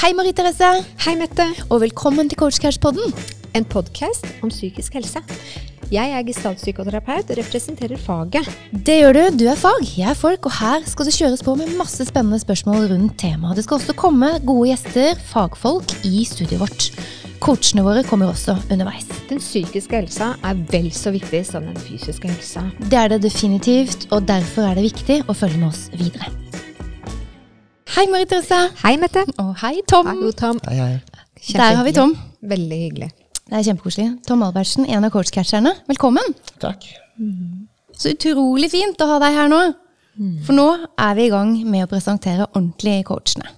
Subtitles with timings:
[0.00, 0.68] Hei, Marie Therese.
[1.04, 1.44] Hei, Mette.
[1.68, 3.10] Og velkommen til Coachcash-podden.
[3.52, 5.20] En podkast om psykisk helse.
[5.92, 8.48] Jeg er gestaltpsykoterapeut og representerer faget.
[8.72, 9.20] Det gjør du.
[9.42, 12.40] Du er fag, jeg er folk, og her skal det kjøres på med masse spennende
[12.40, 13.60] spørsmål rundt temaet.
[13.60, 16.90] Det skal også komme gode gjester, fagfolk, i studioet vårt.
[17.44, 19.04] Coachene våre kommer også underveis.
[19.28, 22.70] Den psykiske helsa er vel så viktig som den fysiske helsa.
[22.88, 26.39] Det er det definitivt, og derfor er det viktig å følge med oss videre.
[27.90, 28.58] Hei, Marie Therese.
[28.84, 29.24] Hei, Mette.
[29.42, 30.06] Og hei, Tom.
[30.06, 30.58] Hei, Tom.
[30.68, 31.00] Hei, hei.
[31.56, 32.12] Der har vi Tom.
[32.46, 33.08] Veldig hyggelig.
[33.50, 34.12] Det er kjempekoselig.
[34.28, 35.72] Tom Albertsen, en av coachcatcherne.
[35.90, 36.36] Velkommen.
[36.62, 36.86] Takk.
[37.98, 39.60] Så utrolig fint å ha deg her nå.
[40.46, 40.68] For nå
[41.00, 43.50] er vi i gang med å presentere ordentlig coachene.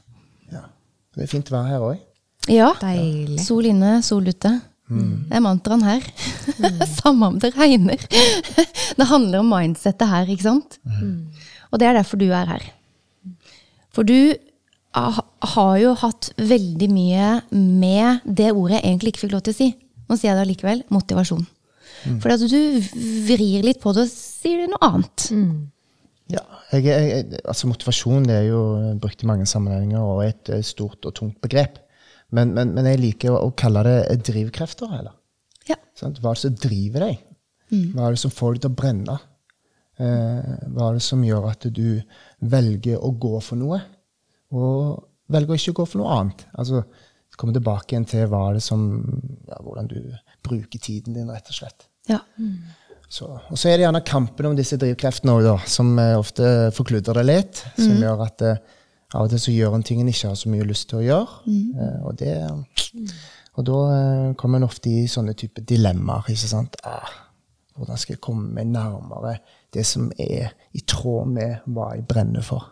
[0.52, 0.64] Ja.
[1.12, 2.02] Det er fint å være her òg.
[2.50, 2.72] Ja.
[2.80, 3.40] Deilig.
[3.44, 4.56] Sol inne, sol ute.
[4.92, 6.04] Det er mantraen her.
[7.00, 8.00] Samme om det regner.
[8.98, 10.78] det handler om mindsettet her, ikke sant?
[11.72, 12.72] Og det er derfor du er her.
[13.92, 14.34] For du
[14.92, 19.58] har jo hatt veldig mye med det ordet jeg egentlig ikke fikk lov til å
[19.58, 19.68] si.
[20.08, 20.82] Nå sier jeg det allikevel.
[20.92, 21.46] Motivasjon.
[22.20, 22.90] Fordi at du
[23.28, 25.26] vrir litt på det og sier det noe annet.
[26.32, 26.42] Ja.
[26.72, 28.60] Jeg, jeg, altså motivasjon det er jo
[29.00, 31.80] brukt i mange sammenhenger og er et eh, stort og tungt begrep.
[32.32, 33.96] Men, men, men jeg liker å, å kalle det
[34.30, 34.88] drivkrefter.
[34.96, 35.16] Heller.
[35.68, 35.76] Ja.
[35.98, 37.20] Sånn, Hva er det som driver deg?
[37.92, 39.18] Hva er det som får deg til å brenne?
[40.00, 42.00] Eh, hva er det som gjør at du
[42.40, 43.80] velger å gå for noe,
[44.52, 46.46] og velger å ikke gå for noe annet?
[46.58, 46.84] Altså,
[47.38, 48.86] komme tilbake igjen til hva er det som,
[49.48, 49.98] ja, hvordan du
[50.44, 51.88] bruker tiden din, rett og slett.
[52.10, 52.22] ja.
[53.12, 56.46] Så, og så er det gjerne kampen om disse drivkreftene også, da, som eh, ofte
[56.72, 57.58] forkludrer det litt.
[57.76, 58.62] Som gjør at eh,
[59.12, 61.04] av og til så gjør en ting en ikke har så mye lyst til å
[61.04, 61.42] gjøre.
[61.52, 62.32] Eh, og, det,
[63.52, 63.80] og da
[64.40, 66.30] kommer en ofte i sånne type dilemmaer.
[66.32, 66.80] ikke sant?
[66.88, 67.12] Ah,
[67.76, 69.34] hvordan skal jeg komme meg nærmere
[69.72, 72.68] det som er i tråd med hva jeg brenner for?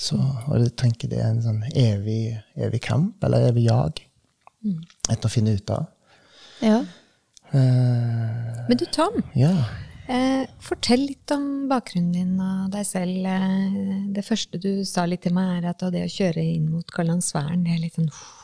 [0.00, 4.00] Så, og jeg tenker det er en sånn evig, evig kamp, eller evig jag,
[5.10, 5.90] etter å finne ut av.
[6.64, 6.80] ja.
[7.50, 9.16] Uh, Men du, Tom.
[9.34, 9.50] ja.
[10.10, 13.26] Eh, fortell litt om bakgrunnen din og deg selv.
[13.26, 16.94] Eh, det første du sa litt til meg, er at det å kjøre inn mot
[16.94, 18.36] Kalandsværen, det er litt sånn uff,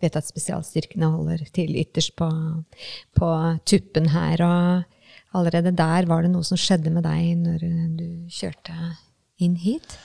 [0.00, 2.26] Vet at spesialstyrkene holder til ytterst på,
[3.18, 3.30] på
[3.68, 4.40] tuppen her.
[4.40, 4.93] Og
[5.34, 7.64] allerede der var det noe som skjedde med deg når
[7.98, 8.74] du kjørte
[9.42, 9.96] inn hit.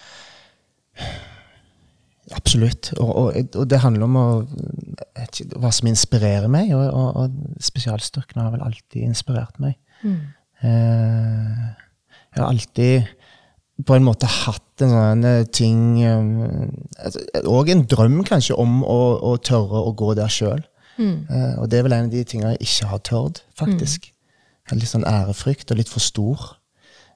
[2.35, 2.91] Absolutt.
[2.99, 4.27] Og, og, og det handler om å,
[5.57, 9.79] hva som inspirerer meg, og, og, og spesialstyrkene har vel alltid inspirert meg.
[10.65, 11.63] Eh,
[12.29, 13.07] jeg har alltid
[13.87, 16.65] på en måte hatt en sånn eh, ting eh,
[16.99, 18.99] altså, Og en drøm kanskje om å,
[19.31, 20.61] å tørre å gå der sjøl.
[20.99, 24.09] Eh, og det er vel en av de tingene jeg ikke har tørt, faktisk.
[24.09, 24.18] Har
[24.77, 26.43] litt sånn ærefrykt og litt for stor.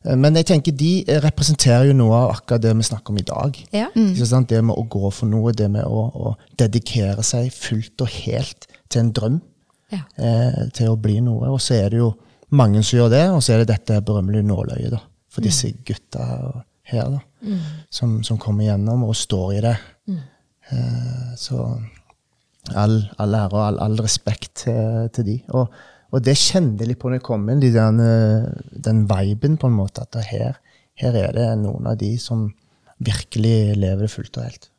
[0.05, 3.21] Eh, Men jeg tenker de eh, representerer jo noe av akkurat det vi snakker om
[3.21, 3.59] i dag.
[3.71, 3.87] Ja.
[3.95, 4.13] Mm.
[4.47, 8.67] Det med å gå for noe, det med å, å dedikere seg fullt og helt
[8.89, 9.41] til en drøm.
[9.93, 10.01] Ja.
[10.17, 11.51] Eh, til å bli noe.
[11.53, 12.13] Og så er det jo
[12.49, 16.25] mange som gjør det, og så er det dette berømmelige nåløyet da, for disse gutta
[16.89, 17.19] her, da,
[17.89, 19.75] som, som kommer gjennom og står i det.
[20.71, 21.63] Eh, så
[22.77, 25.37] all, all ære og all, all respekt til, til de.
[25.57, 25.73] Og,
[26.13, 28.51] og det kjente jeg litt på når jeg kom inn, de den, eh,
[28.85, 30.59] den viben på en måte, at her,
[31.01, 32.51] her er det noen av de som
[33.03, 34.69] virkelig lever det fullt og helt.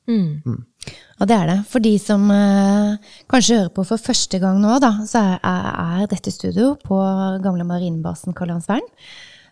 [1.21, 1.59] Og det er det.
[1.71, 6.09] For de som eh, kanskje hører på for første gang nå, da, så er, er,
[6.11, 6.99] dette studio på
[7.44, 8.84] gamle marinebasen Karl-Johansvern.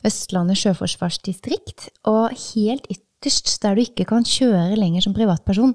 [0.06, 1.88] Østlandet sjøforsvarsdistrikt.
[2.10, 3.08] Og helt ytterst,
[3.62, 5.74] der du ikke kan kjøre lenger som privatperson,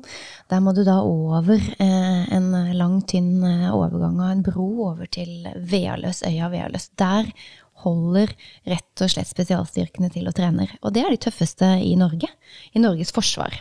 [0.51, 5.07] der må du da over eh, en lang, tynn eh, overgang av en bro over
[5.11, 6.89] til Vealøs, øya Vealøs.
[6.99, 7.29] Der
[7.85, 8.31] holder
[8.67, 10.71] rett og slett spesialstyrkene til og trener.
[10.81, 12.29] Og det er de tøffeste i Norge.
[12.73, 13.53] I Norges forsvar.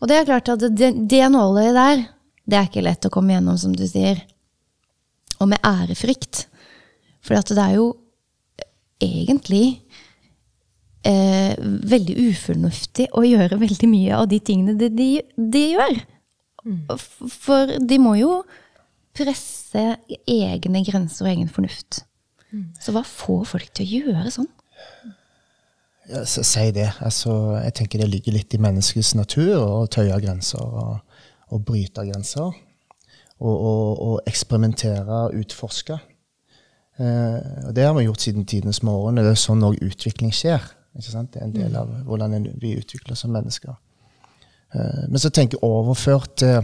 [0.00, 2.06] Og det er klart at det, det nåløyet der,
[2.48, 4.24] det er ikke lett å komme gjennom, som du sier.
[5.38, 6.46] Og med ærefrykt.
[7.22, 7.92] For det er jo
[9.02, 9.81] egentlig
[11.08, 16.00] eh, veldig ufornuftig å gjøre veldig mye av de tingene de, de, de gjør.
[16.62, 16.80] Mm.
[17.30, 18.42] For de må jo
[19.16, 19.82] presse
[20.30, 22.04] egne grenser og egen fornuft.
[22.80, 24.48] Så hva får folk til å gjøre sånn?
[26.10, 26.90] Ja, så si det.
[27.00, 27.32] Altså,
[27.62, 32.52] jeg tenker det ligger litt i menneskets natur å tøye grenser og, og bryte grenser.
[33.42, 35.96] Og, og, og eksperimentere og utforske.
[37.00, 39.18] Eh, og det har vi gjort siden tidenes morgen.
[39.18, 40.62] Det er sånn òg utvikling skjer.
[40.98, 41.32] Ikke sant?
[41.32, 43.74] Det er en del av hvordan vi utvikler oss som mennesker.
[44.74, 46.60] Eh, men så tenker jeg overført til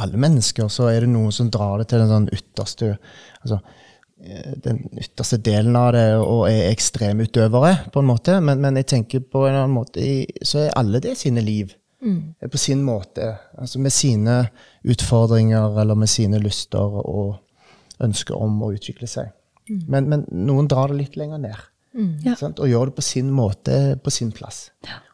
[0.00, 2.94] alle mennesker, så er det noen som drar det til den sånn ytterste
[3.42, 3.58] altså,
[4.24, 8.38] eh, den ytterste delen av det og er ekstremutøvere, på en måte.
[8.40, 10.06] Men, men jeg tenker på en annen måte
[10.40, 11.76] så er alle det sine liv.
[12.02, 12.34] Mm.
[12.50, 13.28] på sin måte.
[13.54, 14.48] Altså med sine
[14.82, 17.36] utfordringer eller med sine lyster og
[18.02, 19.28] ønsker om å utvikle seg.
[19.70, 21.60] Men, men noen drar det litt lenger ned.
[22.24, 22.36] Ja.
[22.38, 22.60] Sant?
[22.62, 24.70] Og gjør det på sin måte, på sin plass.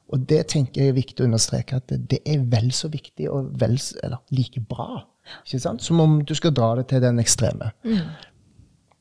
[0.08, 3.50] Og det tenker jeg er viktig å understreke, at det, er vel så viktig og
[3.60, 5.02] vel, eller, like bra.
[5.42, 5.84] Ikke sant?
[5.84, 7.72] Som om du skal dra det til den ekstreme.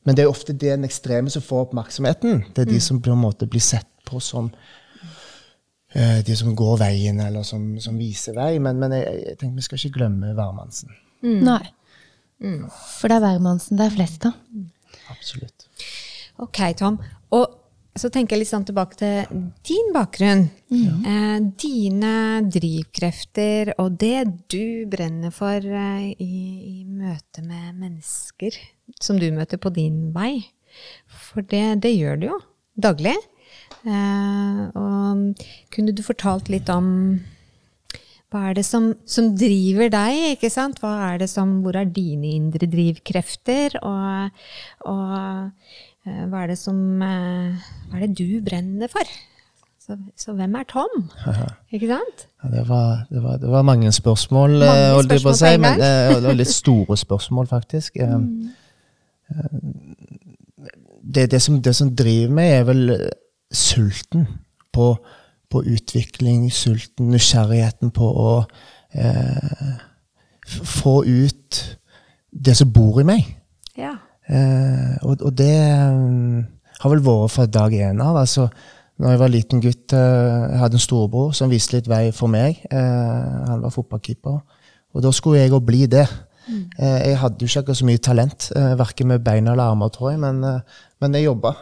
[0.04, 2.44] Men det er ofte den ekstreme som får oppmerksomheten.
[2.56, 6.78] Det er de som på en måte blir sett på som uh, de som går
[6.80, 8.54] veien, eller som, som viser vei.
[8.62, 10.92] Men, men jeg, jeg tenker vi skal ikke glemme hvermannsen.
[11.24, 11.62] Nei.
[12.38, 14.36] For det er hvermannsen det er flest av.
[15.12, 15.66] Absolutt.
[16.38, 17.00] Ok, Tom.
[17.34, 17.48] Og
[18.00, 20.46] så tenker jeg litt sånn tilbake til din bakgrunn.
[20.72, 22.14] Eh, dine
[22.48, 26.42] drivkrefter og det du brenner for eh, i,
[26.72, 28.58] i møte med mennesker
[29.00, 30.40] som du møter på din vei.
[31.30, 32.38] For det, det gjør du jo
[32.78, 33.16] daglig.
[33.88, 36.88] Eh, og kunne du fortalt litt om
[38.28, 40.34] hva er det som, som driver deg?
[40.34, 40.82] ikke sant?
[40.82, 43.78] Hva er det som, hvor er dine indre drivkrefter?
[43.80, 44.42] Og,
[44.92, 45.97] og
[46.30, 49.10] hva er det som eh, Hva er det du brenner for?
[49.88, 50.96] Så, så hvem er Tom?
[51.72, 52.26] Ikke sant?
[52.42, 55.38] Ja, det, var, det, var, det var mange spørsmål, Mange eh, holdt jeg på å
[55.38, 55.52] si.
[55.64, 57.96] Men, eh, var litt store spørsmål, faktisk.
[57.96, 58.18] Eh,
[59.32, 59.60] eh,
[61.08, 63.06] Det, det, som, det som driver meg, er vel eh,
[63.54, 64.26] sulten
[64.76, 64.90] på,
[65.48, 68.32] på utvikling, sulten, nysgjerrigheten på å
[68.92, 69.78] eh,
[70.48, 71.62] få ut
[72.44, 73.24] det som bor i meg.
[73.78, 73.94] Ja.
[74.28, 76.42] Eh, og, og det mm,
[76.82, 78.16] har vel vært fra dag én av.
[78.16, 78.48] altså
[78.98, 82.30] når jeg var liten gutt, eh, jeg hadde en storebror som viste litt vei for
[82.30, 82.64] meg.
[82.66, 84.40] Eh, han var fotballkeeper.
[84.94, 86.08] Og da skulle jeg òg bli det.
[86.48, 86.62] Mm.
[86.80, 90.14] jeg hadde jo ikke akkurat så mye talent, eh, verken med beina eller armer, tror
[90.14, 90.40] jeg, men,
[90.96, 91.52] men jeg jobba.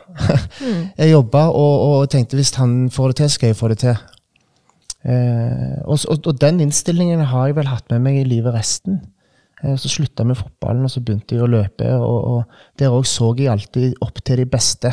[1.00, 3.96] jeg jobba og, og tenkte hvis han får det til, skal jeg få det til.
[5.06, 9.00] Eh, og, og, og den innstillingen har jeg vel hatt med meg i livet resten.
[9.64, 11.88] Eh, Så slutta jeg med fotballen, og så begynte jeg å løpe.
[11.96, 12.44] Og, og
[12.78, 14.92] der òg så jeg alltid opp til de beste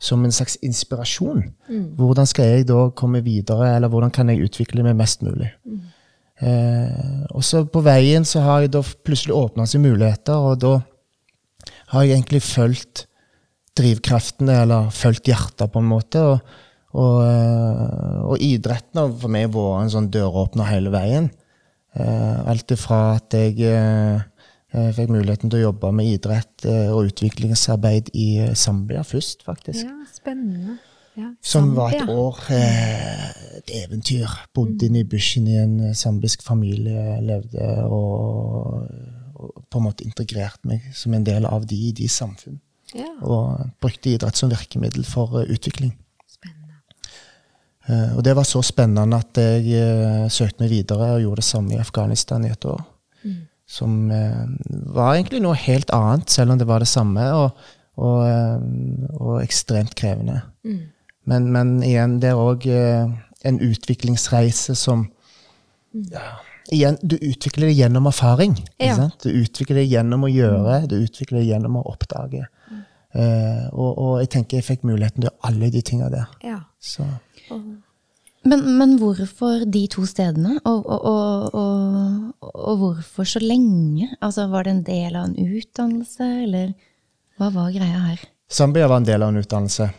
[0.00, 1.42] som en slags inspirasjon.
[1.98, 5.50] Hvordan skal jeg da komme videre, eller hvordan kan jeg utvikle meg mest mulig?
[6.40, 10.76] Eh, og så på veien så har jeg da plutselig åpna seg muligheter, og da
[11.92, 13.06] har jeg egentlig fulgt
[13.78, 16.22] drivkreftene, eller fulgt hjertet, på en måte.
[16.22, 16.40] Og,
[16.94, 21.28] og, eh, og idretten har for meg vært en sånn døråpner hele veien.
[21.98, 24.20] Eh, alt ifra at jeg eh,
[24.74, 29.84] eh, fikk muligheten til å jobbe med idrett og utviklingsarbeid i Zambia først, faktisk.
[29.84, 30.78] ja, spennende.
[31.18, 33.24] Ja, Som var et år eh,
[33.58, 34.30] et eventyr.
[34.54, 38.84] Bodde inne i bushen i en zambisk familie, levde og,
[39.34, 42.60] og på en måte integrerte meg som en del av de i de samfunn.
[42.94, 45.96] Ja, Og brukte idrett som virkemiddel for utvikling.
[47.88, 51.48] Eh, og det var så spennende at jeg eh, søkte meg videre og gjorde det
[51.48, 52.80] samme i Afghanistan i et år.
[53.68, 54.44] Som eh,
[54.96, 57.66] var egentlig noe helt annet, selv om det var det samme, og,
[58.00, 58.22] og,
[59.18, 60.40] og ekstremt krevende.
[61.28, 65.04] Men, men igjen, det er òg en utviklingsreise som
[65.92, 66.38] ja,
[66.72, 68.56] igjen, Du utvikler det gjennom erfaring.
[68.56, 69.10] ikke Ja.
[69.22, 72.46] Du utvikler det gjennom å gjøre, du utvikler det gjennom å oppdage.
[73.16, 76.26] Eh, og, og jeg tenker jeg fikk muligheten til alle de tinga der.
[76.44, 76.58] Ja.
[76.80, 77.04] Så
[78.48, 80.60] Men, men hvorfor de to stedene?
[80.64, 84.08] Og, og, og, og, hvorfor så lenge?
[84.20, 86.72] Altså, Var det en del av en utdannelse, eller
[87.36, 88.22] hva var greia her?
[88.48, 89.90] Zambia var en del av en utdannelse.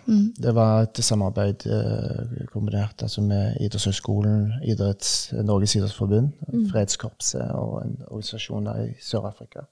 [0.42, 6.32] Det var et samarbeid eh, kombinert altså med Idrettshøgskolen, idretts, Norges idrettsforbund,
[6.72, 9.68] Fredskorpset og en organisasjon i Sør-Afrika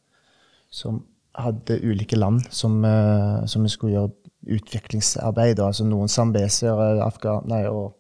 [0.70, 1.02] som
[1.38, 5.60] hadde ulike land som, eh, som vi skulle gjøre utviklingsarbeid.
[5.60, 7.94] Altså noen sambesere, Afga- nei, og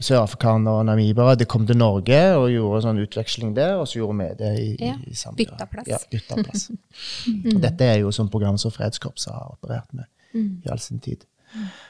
[0.00, 4.18] sørafrikanere og namibere de kom til Norge og gjorde sånn utveksling der, og så gjorde
[4.20, 5.50] vi det i, Ja, i Zambia.
[5.50, 5.88] bytta plass.
[5.90, 6.68] Ja, bytta plass.
[7.26, 7.58] mm.
[7.64, 10.06] Dette er jo sånn program som Fredskorpset har operert med
[10.38, 11.24] i all sin tid.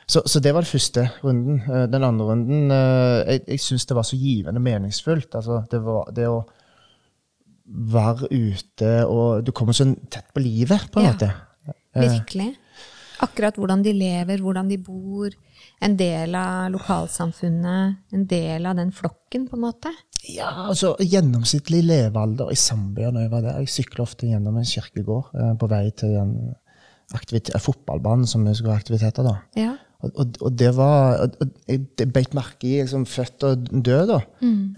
[0.07, 1.57] Så, så det var den første runden.
[1.67, 5.35] Eh, Den andre runden eh, Jeg, jeg syns det var så givende meningsfullt.
[5.35, 6.45] Altså, det, var, det å
[7.67, 11.13] være ute og Du kommer så tett på livet, på en Ja.
[11.13, 11.31] måte.
[11.99, 12.55] Virkelig.
[13.25, 15.31] Akkurat hvordan de lever, hvordan de bor.
[15.83, 17.97] En del av lokalsamfunnet.
[18.15, 19.91] En del av den flokken, på en måte.
[20.29, 24.67] Ja, altså Gjennomsnittlig levealder i Zambia når jeg var der Jeg sykler ofte gjennom en
[24.67, 26.33] kirkegård eh, på vei til den
[27.15, 29.23] aktivit- eh, fotballbanen som vi skulle ha aktiviteter.
[29.23, 29.37] da.
[29.57, 29.77] Ja.
[30.03, 34.09] Og, og, og det var og, Jeg det beit merke i liksom, født og død.
[34.11, 34.19] da.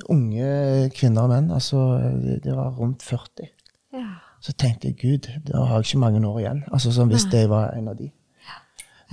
[0.09, 1.51] Unge kvinner og menn.
[1.51, 1.77] altså,
[2.23, 3.49] de, de var rundt 40.
[3.97, 4.07] ja.
[4.41, 6.63] Så tenkte jeg gud, da har jeg ikke mange år igjen.
[6.73, 8.11] altså som Hvis jeg var en av de.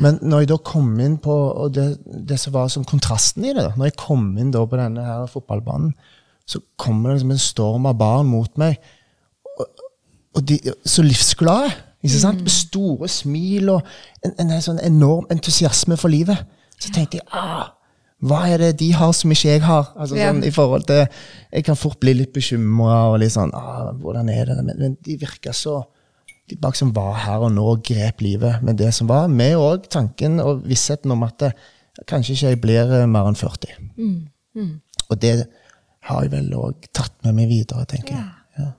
[0.04, 3.54] Men når jeg da kom inn på og det, det som var som kontrasten i
[3.54, 5.96] det, da, når jeg kom inn da på denne her fotballbanen,
[6.48, 8.77] så kommer det liksom en storm av barn mot meg.
[9.58, 9.66] Og,
[10.38, 11.74] og de så livsglade.
[12.06, 12.44] Ikke sant?
[12.46, 13.82] Med store smil og
[14.24, 16.46] en, en, en sånn enorm entusiasme for livet.
[16.77, 17.74] Så tenkte jeg ah,
[18.25, 19.92] hva er det de har som ikke jeg har?
[19.98, 20.30] Altså, Ja.
[20.32, 21.04] sånn, i forhold til,
[21.54, 24.56] Jeg kan fort bli litt bekymra og litt sånn ah, Hvordan er det?
[24.63, 25.84] Men, men de virker så
[26.56, 29.27] Bare som var her og nå og grep livet med det som var.
[29.27, 31.51] Med òg tanken og vissheten om at det,
[32.08, 33.74] kanskje ikke jeg blir eh, mer enn 40.
[35.10, 35.34] Og det
[36.08, 38.24] har jeg vel òg tatt med meg videre, tenker jeg.
[38.60, 38.70] Ja.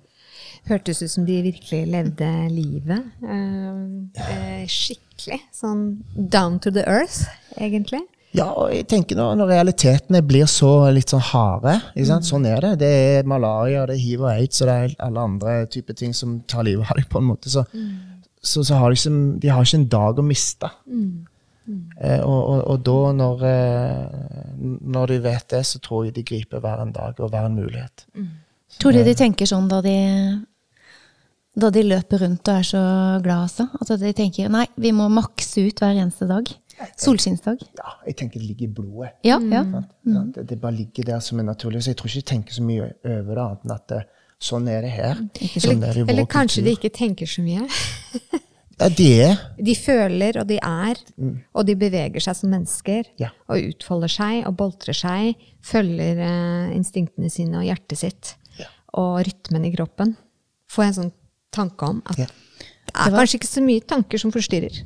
[0.68, 3.04] Hørtes ut som de virkelig levde livet.
[3.24, 5.40] eh, eh, skikkelig.
[5.52, 8.00] Sånn down to the earth, egentlig.
[8.36, 12.26] Ja, og jeg tenker når, når realitetene blir så litt sånn harde sant?
[12.28, 12.74] Sånn er det.
[12.82, 16.12] Det er malaria, det er hiv og aids og det er alle andre typer ting
[16.16, 17.08] som tar livet av deg.
[17.08, 17.48] på en måte.
[17.52, 17.64] Så,
[18.42, 20.70] så, så har de, som, de har ikke en dag å miste.
[22.00, 24.60] Eh, og, og, og da, når, eh,
[24.92, 27.58] når de vet det, så tror jeg de griper hver en dag og hver en
[27.58, 28.06] mulighet.
[28.78, 29.96] Tror du de tenker sånn da de,
[31.58, 32.84] da de løper rundt og er så
[33.24, 33.68] glad også?
[33.80, 36.52] At de tenker nei, vi må makse ut hver eneste dag.
[36.98, 37.62] Solskinnsdag.
[37.78, 39.10] Ja, jeg tenker det ligger i blodet.
[39.26, 39.64] Ja, ja.
[40.04, 40.34] Sant?
[40.36, 41.82] Det, det bare ligger der som er naturlig.
[41.84, 44.02] Så jeg tror ikke de tenker så mye over det, annet enn at det,
[44.48, 45.22] sånn er det her.
[45.58, 47.66] Sånn er det i vår Eller kanskje de ikke tenker så mye.
[48.78, 49.40] Ja, de er.
[49.58, 51.00] De føler, og de er,
[51.50, 53.08] og de beveger seg som mennesker.
[53.18, 53.32] Ja.
[53.50, 55.32] Og utfolder seg og boltrer seg.
[55.66, 58.36] Følger uh, instinktene sine og hjertet sitt.
[58.60, 58.68] Ja.
[59.02, 60.14] Og rytmen i kroppen.
[60.70, 61.14] Får jeg en sånn
[61.54, 62.28] tanke om at Ja.
[62.28, 64.78] det er kanskje ikke så mye tanker som forstyrrer.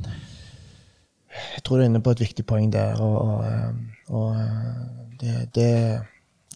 [1.53, 4.81] Jeg tror du er inne på et viktig poeng der, og, og, eh, og eh,
[5.21, 5.73] det, det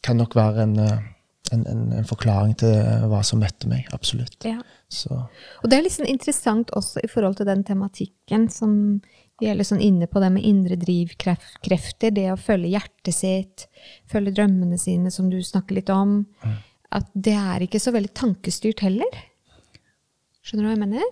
[0.06, 1.04] kan nok være en, eh,
[1.52, 2.74] en, en, en forklaring til
[3.10, 3.86] hva som møtte meg.
[3.96, 4.38] Absolutt.
[4.46, 4.60] Ja.
[4.88, 8.76] Så Og det er sånn interessant også i forhold til den tematikken som
[9.40, 13.66] vi er litt sånn inne på, det med indre drivkrefter, det å følge hjertet sitt,
[14.08, 16.22] følge drømmene sine, som du snakker litt om.
[16.94, 19.18] At det er ikke så veldig tankestyrt heller.
[20.40, 21.10] Skjønner du hva jeg mener?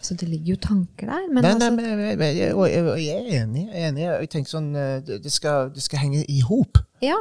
[0.00, 1.26] Så det ligger jo tanker der.
[1.28, 3.66] Men Nei, nei, men, men jeg, jeg, er enig.
[3.68, 4.04] Jeg, er enig.
[4.06, 6.80] jeg tenker sånn, eh, det, skal, det skal henge i hop.
[7.04, 7.18] ja.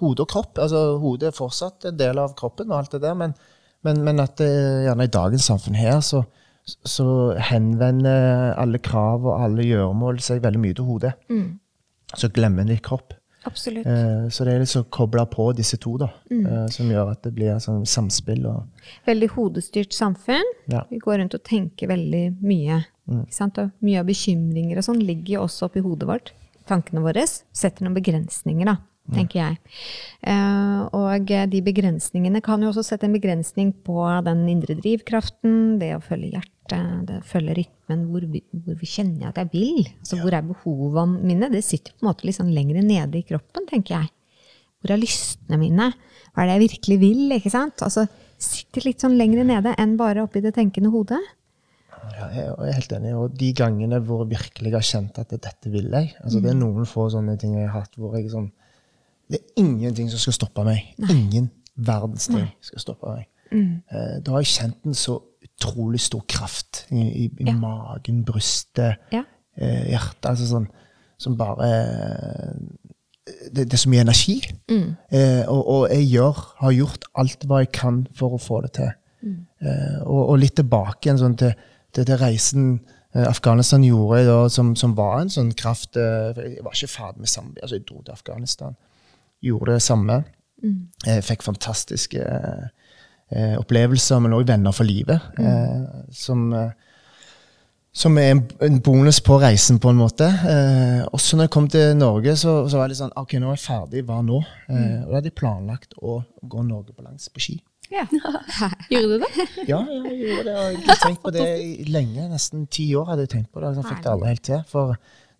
[0.00, 0.58] Hode og kropp.
[0.62, 3.36] altså Hodet er fortsatt en del av kroppen, og alt det der, men,
[3.86, 4.50] men, men at det,
[4.88, 6.24] gjerne i dagens samfunn her så,
[6.66, 7.06] så
[7.50, 11.14] henvender alle krav og alle gjøremål seg veldig mye til hodet.
[12.16, 13.14] Så glemmer en litt kropp.
[13.46, 13.86] Absolutt.
[13.86, 17.32] Eh, så det er liksom kobla på disse to, da, eh, som gjør at det
[17.36, 18.42] blir sånn samspill.
[18.50, 20.50] Og, Veldig hodestyrt samfunn.
[20.72, 20.82] Ja.
[20.90, 22.82] Vi går rundt og tenker veldig mye.
[23.30, 23.58] Sant?
[23.62, 26.32] Og mye av bekymringer og sånn ligger jo også oppi hodet vårt.
[26.66, 28.80] Tankene våre setter noen begrensninger, da,
[29.14, 29.58] tenker jeg.
[30.26, 35.92] Eh, og de begrensningene kan jo også sette en begrensning på den indre drivkraften, det
[35.94, 38.26] å følge hjertet, det følger følge rytmen, hvor,
[38.64, 39.88] hvor vi kjenner at jeg vil.
[40.00, 41.50] Altså hvor er behovene mine?
[41.52, 44.12] Det sitter på en måte litt sånn lenger nede i kroppen, tenker jeg.
[44.80, 45.90] Hvor er lystene mine?
[46.32, 47.22] Hva er det jeg virkelig vil?
[47.38, 47.82] ikke sant?
[47.82, 48.06] Altså,
[48.38, 51.22] sitter litt sånn lenger nede enn bare oppi det tenkende hodet.
[52.16, 53.14] ja, jeg jeg er helt enig.
[53.16, 56.58] Og de gangene hvor jeg virkelig har kjent at dette vil jeg altså Det er
[56.58, 58.50] noen få sånne ting jeg har hatt hvor jeg sånn
[59.30, 60.92] Det er ingenting som skal stoppe meg.
[61.10, 63.26] Ingen verdens ting skal stoppe meg.
[63.46, 63.82] Mm.
[64.26, 65.20] da har jeg kjent den så
[65.56, 67.52] utrolig stor kraft i, i, i Ja.
[67.56, 69.22] magen, brystet, Ja.
[69.56, 70.26] eh, hjertet.
[70.30, 70.68] altså sånn
[71.18, 71.66] Som bare
[73.52, 74.36] det, det er så mye energi.
[74.68, 78.72] Eh, og, og jeg gjør, har gjort alt hva jeg kan for å få det
[78.78, 78.92] til.
[79.26, 81.54] Eh, og, og litt tilbake igjen sånn til,
[81.96, 82.66] til, til reisen
[83.16, 87.24] eh, Afghanistan gjorde da, som, som var en sånn kraft eh, Jeg var ikke ferdig
[87.24, 88.76] med Zambia, altså jeg dro til Afghanistan.
[89.42, 90.20] Gjorde det samme.
[91.06, 92.68] Jeg fikk fantastiske eh,
[93.30, 95.30] eh, opplevelser, men òg venner for livet.
[95.38, 96.74] Eh, som eh,
[97.96, 100.26] som er en, en bonus på reisen, på en måte.
[100.28, 103.48] Eh, også når jeg kom til Norge, så, så var jeg litt sånn OK, nå
[103.48, 104.02] er jeg ferdig.
[104.04, 104.42] Hva nå?
[104.68, 107.56] Eh, og da hadde jeg planlagt å gå Norge på langs på ski.
[107.88, 108.04] Ja.
[108.92, 109.46] Gjorde du det?
[109.70, 110.56] Ja, ja, jeg gjorde det.
[110.58, 111.46] Og jeg har tenkt på det
[111.88, 112.26] lenge.
[112.34, 113.72] Nesten ti år hadde jeg tenkt på det.
[113.78, 114.60] Jeg fikk det aldri helt til.
[114.74, 114.92] For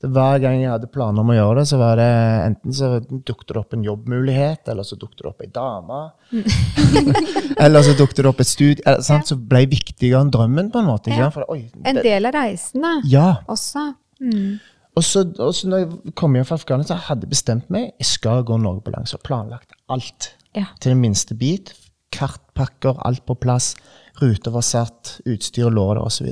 [0.02, 2.08] det, hver gang jeg hadde planer om å gjøre det, så var det
[2.44, 6.00] enten så dukket det opp en jobbmulighet, eller så dukket det opp ei dame.
[7.64, 8.84] eller så dukket det opp et studie.
[8.84, 9.28] Eller, sant?
[9.30, 11.14] Så ble jeg viktigere enn drømmen, på en måte.
[11.16, 11.30] Ja.
[11.34, 12.96] For, oi, En del av reisen, da.
[13.08, 13.28] ja.
[13.52, 13.90] Også.
[14.20, 14.58] Mm.
[14.96, 18.44] Og så, så når jeg kom hjem fra Afghanistan, hadde jeg bestemt meg jeg skal
[18.48, 20.30] gå Norge på langs og planlagt alt.
[20.56, 20.70] Ja.
[20.80, 21.74] Til den minste bit.
[22.16, 23.74] Kartpakker, alt på plass.
[24.22, 26.30] Ruter var satt, utstyr lå der, osv.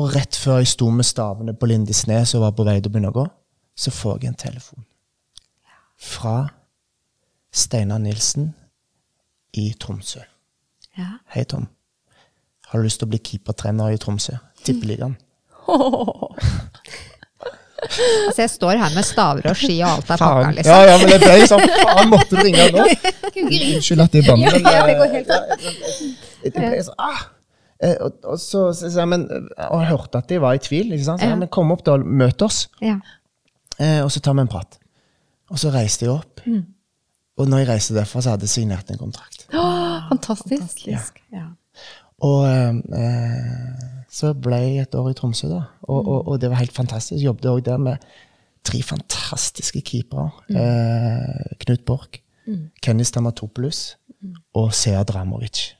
[0.00, 2.94] Og rett før jeg sto med stavene på Lindesnes og var på vei til å
[2.94, 3.26] begynne å gå,
[3.76, 4.86] så får jeg en telefon.
[6.00, 6.36] Fra
[7.52, 8.54] Steinar Nilsen
[9.60, 10.22] i Tromsø.
[10.96, 11.18] Ja.
[11.34, 11.68] Hei, Tom.
[12.70, 14.38] Har du lyst til å bli keepertrener i Tromsø?
[14.64, 15.18] Tippeligaen.
[17.82, 20.70] Altså, jeg står her med staver og ski, og alt er pakka, liksom.
[20.70, 22.84] Ja, ja, men det ble sånn Faen, måtte du ringe nå?
[23.42, 24.54] Unnskyld at jeg banner.
[24.54, 25.40] men, Ja, det går helt ja,
[26.44, 27.24] Det ble sånn, ah.
[27.82, 30.54] Eh, Og, og så så sa jeg, men, eh, og jeg hørte at de var
[30.54, 30.92] i tvil.
[30.92, 31.20] ikke sant?
[31.20, 31.34] Så, Ja.
[31.36, 32.98] men kom opp da, møt oss, Ja.
[33.80, 34.78] eh, og så tar vi en prat.
[35.50, 36.40] Og så reiste jeg opp.
[36.46, 36.64] Mm.
[37.38, 39.46] Og når jeg reiste derfra, så hadde jeg signert en kontrakt.
[40.12, 40.60] Fantastisk.
[40.62, 41.22] Fantastisk.
[41.32, 41.46] Ja.
[42.22, 42.72] Og eh,
[44.12, 45.62] så ble jeg et år i Tromsø, da.
[45.88, 47.16] Og, og, og det var helt fantastisk.
[47.18, 47.96] Jeg jobbet òg der med
[48.64, 50.30] tre fantastiske keepere.
[50.50, 52.20] Eh, Knut Borch,
[52.82, 53.96] Kenny Stamatopoulos
[54.54, 55.74] og Sea Dramovic.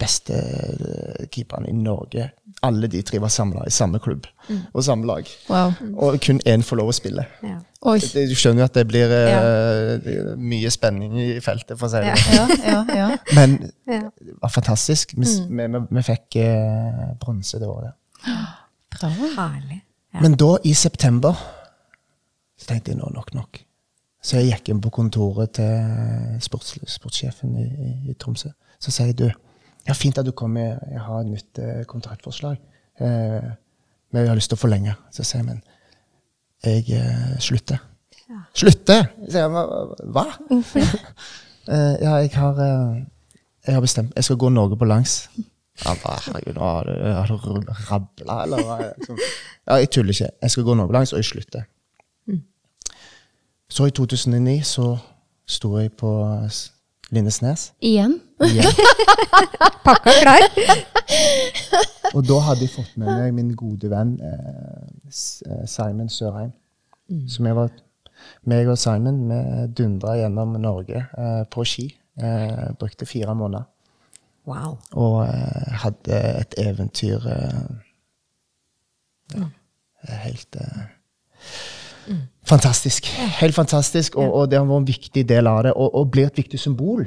[0.00, 2.30] Beste eh, keeperne i Norge.
[2.64, 4.26] Alle de tre var samla i samme klubb
[4.72, 5.28] og samme lag.
[5.48, 5.72] Wow.
[5.96, 7.24] Og kun én får lov å spille.
[7.46, 7.58] Ja.
[7.88, 7.98] Oi.
[8.00, 9.38] Du skjønner jo at det blir ja.
[10.04, 12.16] det er mye spenning i feltet, for å si det Ja.
[12.20, 12.52] sånn.
[12.64, 13.06] Ja, ja, ja.
[13.38, 13.54] Men
[13.88, 14.02] Ja.
[14.20, 15.14] det var fantastisk.
[15.16, 17.96] Vi, vi, vi, vi fikk uh, bronse det året.
[18.98, 19.08] Bra.
[19.38, 19.80] Herlig.
[20.12, 20.20] Ja.
[20.26, 21.38] Men da, i september,
[22.60, 23.62] så tenkte jeg nå nok nok.
[24.20, 28.50] Så jeg gikk inn på kontoret til sports, sportssjefen i, i, i Tromsø.
[28.82, 29.28] Så sier jeg du,
[29.88, 32.56] ja, fint at du kommer, jeg har et nytt eh, kontraktforslag.
[33.00, 33.50] Eh,
[34.12, 34.94] men jeg har lyst til å forlenge.
[35.14, 35.62] Så sier jeg, men
[36.66, 37.78] jeg eh, slutter.
[38.30, 38.40] Ja.
[38.54, 39.06] Slutter?
[39.28, 40.26] Sier jeg, hva?
[41.70, 43.02] Eh, ja, jeg har, eh,
[43.68, 44.14] jeg har bestemt.
[44.16, 45.28] Jeg skal gå Norge på langs.
[45.84, 48.78] Ja, hva, herregud, nå har du, du rabla, eller hva?
[48.96, 49.20] Liksom.
[49.68, 50.30] Ja, jeg tuller ikke.
[50.42, 51.68] Jeg skal gå Norge på langs, og jeg slutter.
[53.70, 54.86] Så i 2009 så
[55.46, 56.10] sto jeg på
[56.50, 56.72] s-
[57.14, 57.68] Lindesnes.
[57.86, 58.16] Igjen?
[58.46, 58.72] Igjen.
[59.86, 60.46] Pakka klar.
[62.16, 66.52] Og da hadde jeg fått med meg min gode venn eh, eh, Simon Sørheim.
[67.30, 67.70] Så jeg var,
[68.46, 69.40] meg og Simon vi
[69.78, 71.88] dundra gjennom Norge eh, på ski.
[72.20, 73.66] Eh, brukte fire måneder.
[74.46, 74.78] Wow.
[74.98, 77.66] Og eh, hadde et eventyr eh,
[79.36, 79.50] ja,
[80.24, 80.86] Helt eh,
[82.50, 83.06] Fantastisk.
[83.38, 86.26] Helt fantastisk, og, og det har vært en viktig del av det, og, og blir
[86.30, 87.04] et viktig symbol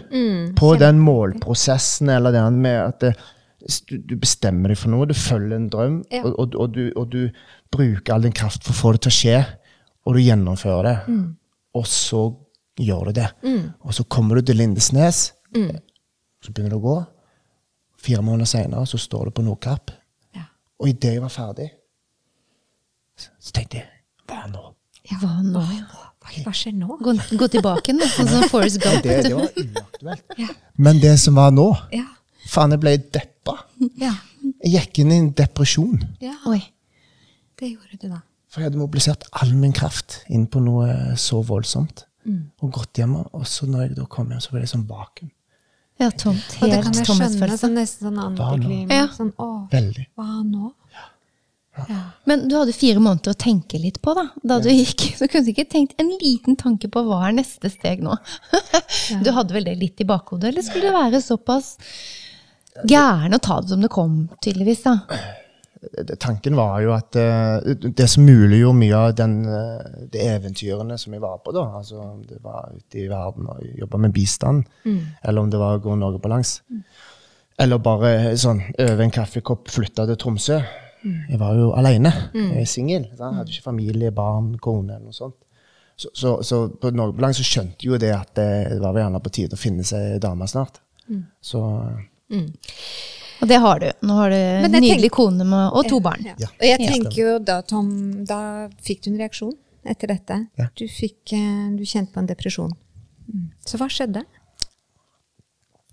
[0.55, 3.13] på den målprosessen, eller det med at det,
[3.89, 6.24] du, du bestemmer deg for noe, du følger en drøm, Ja.
[6.27, 7.27] og, og, du, og du
[7.72, 9.37] bruker all din kraft for å få det til å skje,
[10.07, 10.96] og du gjennomfører det.
[11.79, 12.24] Og så
[12.79, 13.27] gjør du det.
[13.83, 15.25] Og så kommer du til Lindesnes,
[16.44, 16.96] så begynner det å gå.
[18.03, 19.91] Fire måneder senere så står du på Nordkapp.
[20.35, 20.44] Ja.
[20.83, 21.70] Og idet jeg var ferdig,
[23.15, 23.87] så så tenkte jeg?
[25.24, 25.64] Hva nå?
[25.64, 26.98] Hva, hva skjer nå?
[27.03, 28.03] Gå, gå tilbake igjen.
[28.16, 29.01] Sånn som Forest Gump.
[29.03, 30.53] Det, det var uaktuelt.
[30.77, 32.05] Men det som var nå Ja.
[32.53, 33.57] Faen, jeg ble deppa.
[34.00, 34.14] Ja.
[34.64, 36.01] Jeg gikk inn i en depresjon.
[36.24, 36.36] ja.
[36.51, 36.59] Oi.
[37.59, 38.18] Det gjorde du, da.
[38.51, 42.03] For jeg hadde mobilisert all min kraft inn på noe så voldsomt.
[42.64, 45.29] Og gått hjem, og så når jeg da kom hjem, så ble det sånn vakuum.
[46.01, 46.42] Ja, tomt.
[46.59, 47.07] Og det kan Helt jeg skjønne.
[47.12, 47.62] tomhetsfølelse.
[47.62, 48.90] Sånn, nesten sånn.
[48.92, 49.03] Ja.
[49.16, 50.05] Sånn, å, Veldig.
[50.18, 50.72] hva nå?
[52.29, 54.27] Men du hadde fire måneder å tenke litt på, da.
[54.46, 57.72] Da du gikk, så kunne du ikke tenkt en liten tanke på hva er neste
[57.74, 58.18] steg nå?
[59.25, 61.75] Du hadde vel det litt i bakhodet, eller skulle du være såpass
[62.90, 65.00] gæren og ta det som det kom, tydeligvis, da?
[66.22, 71.14] Tanken var jo at eh, det som muliggjorde mye av den, eh, de eventyrene som
[71.14, 74.64] jeg var på, da, altså om det var ute i verden og jobba med bistand,
[74.86, 76.55] eller om det var å gå Norge på langs,
[77.59, 80.62] eller bare sånn over en kaffekopp flytta til Tromsø.
[81.03, 83.07] Jeg var jo alene, jeg er singel.
[83.20, 85.35] Hadde ikke familie, barn, kone eller noe sånt.
[85.96, 89.03] Så, så, så på Norge på så skjønte jo det at det, det var vel
[89.03, 90.79] gjerne på tide å finne seg dame snart.
[91.44, 91.61] Så
[93.44, 93.89] Og det har du.
[94.07, 96.24] Nå har du Men en nydelig kone med, og to barn.
[96.25, 96.35] Ja.
[96.39, 96.50] Ja.
[96.55, 97.89] Og jeg tenker jo da, Tom,
[98.25, 98.39] da
[98.81, 100.39] fikk du en reaksjon etter dette.
[100.59, 100.70] Ja.
[100.79, 102.72] Du, fikk, eh, du kjente på en depresjon.
[103.68, 104.24] Så hva skjedde?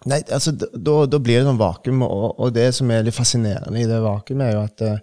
[0.09, 3.83] Nei, altså, da, da blir det sånn vakuum, og, og det som er litt fascinerende
[3.83, 5.01] i det vakuumet, er jo at eh,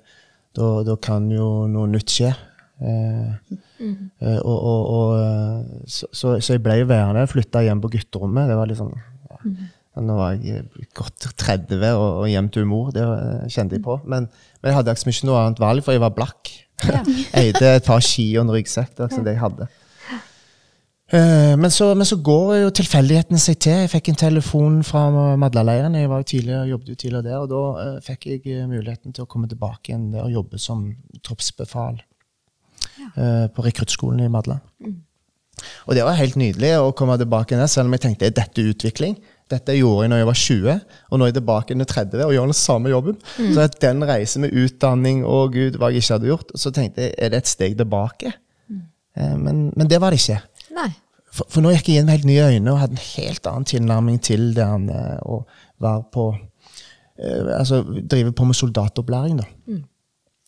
[0.57, 2.31] da, da kan jo noe nytt skje.
[2.77, 8.49] Eh, eh, og, og, eh, så, så, så jeg ble værende, flytta hjem på gutterommet.
[8.49, 9.41] Det var litt sånn ja.
[9.97, 13.05] Nå var jeg eh, godt 30 og, og hjem til mor, det
[13.53, 13.99] kjente jeg på.
[14.05, 14.29] Men,
[14.61, 16.53] men jeg hadde liksom ikke noe annet valg, for jeg var blakk.
[17.37, 18.93] Eide et par ski og en ryggsekk.
[18.93, 19.69] Det var liksom det jeg hadde.
[21.13, 23.77] Eh, Men så, men så går jo tilfeldighetene seg til.
[23.85, 25.05] Jeg fikk en telefon fra
[25.39, 25.95] Madlaleiren.
[25.95, 27.61] Jeg var jo tidligere, jobbet jo tidligere der, og da
[27.95, 30.83] uh, fikk jeg eh, muligheten til å komme tilbake igjen der og jobbe som
[31.23, 32.01] troppsbefal
[33.15, 34.59] eh, på rekruttskolen i Madla.
[35.87, 38.35] Og det var helt nydelig å komme tilbake igjen der, selv om jeg tenkte er
[38.35, 39.15] dette utvikling?
[39.49, 40.73] Dette gjorde jeg når jeg var 20,
[41.07, 43.15] og nå er jeg tilbake i 30 og gjør den samme jobben.
[43.55, 47.05] Så at den reisen med utdanning og gud, hva jeg ikke hadde gjort, så tenkte
[47.07, 48.33] jeg er det et steg tilbake?
[49.15, 50.41] Eh, Men, men det var det ikke.
[50.77, 50.91] Nei.
[51.33, 53.67] For, for nå gikk jeg inn med helt nye øyne og hadde en helt annen
[53.67, 55.41] tilnærming til det han, eh, å
[55.83, 59.47] være på eh, Altså drive på med soldatopplæring, da.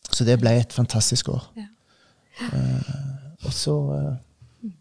[0.10, 1.44] Så det ble et fantastisk år.
[2.40, 2.94] Eh,
[3.46, 4.72] og så eh,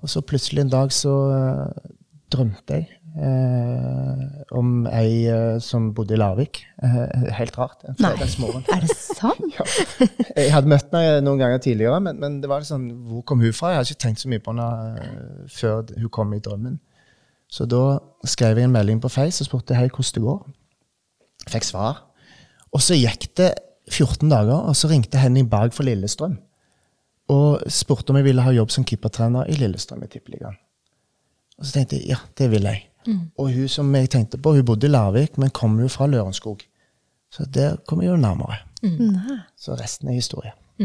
[0.00, 1.90] Og så plutselig en dag så eh,
[2.32, 4.24] drømte jeg eh,
[4.56, 6.62] om ei eh, som bodde i Larvik.
[6.84, 7.84] Eh, helt rart.
[7.88, 8.64] En fredagsmorgen.
[8.74, 9.60] Er det sant?
[10.36, 13.44] Jeg hadde møtt henne noen ganger tidligere, men, men det var litt sånn, hvor kom
[13.44, 13.72] hun fra?
[13.72, 14.70] Jeg hadde ikke tenkt så mye på henne
[15.02, 16.80] eh, før hun kom i drømmen.
[17.52, 17.84] Så da
[18.26, 20.42] skrev jeg en melding på Face og spurte hei, hvordan det går.
[21.46, 22.02] Jeg Fikk svar.
[22.74, 23.52] Og så gikk det
[23.92, 26.40] 14 dager, og så ringte Henning Berg for Lillestrøm
[27.32, 30.58] og spurte om jeg ville ha jobb som keepertrener i Lillestrøm i Tippeligaen.
[31.58, 32.84] Og så tenkte jeg ja, det vil jeg.
[33.38, 36.64] Og hun som jeg tenkte på, hun bodde i Larvik, men kom jo fra Lørenskog.
[37.32, 38.62] Så der kom jeg jo nærmere.
[38.82, 39.18] Mm.
[39.58, 40.54] Så resten er historie.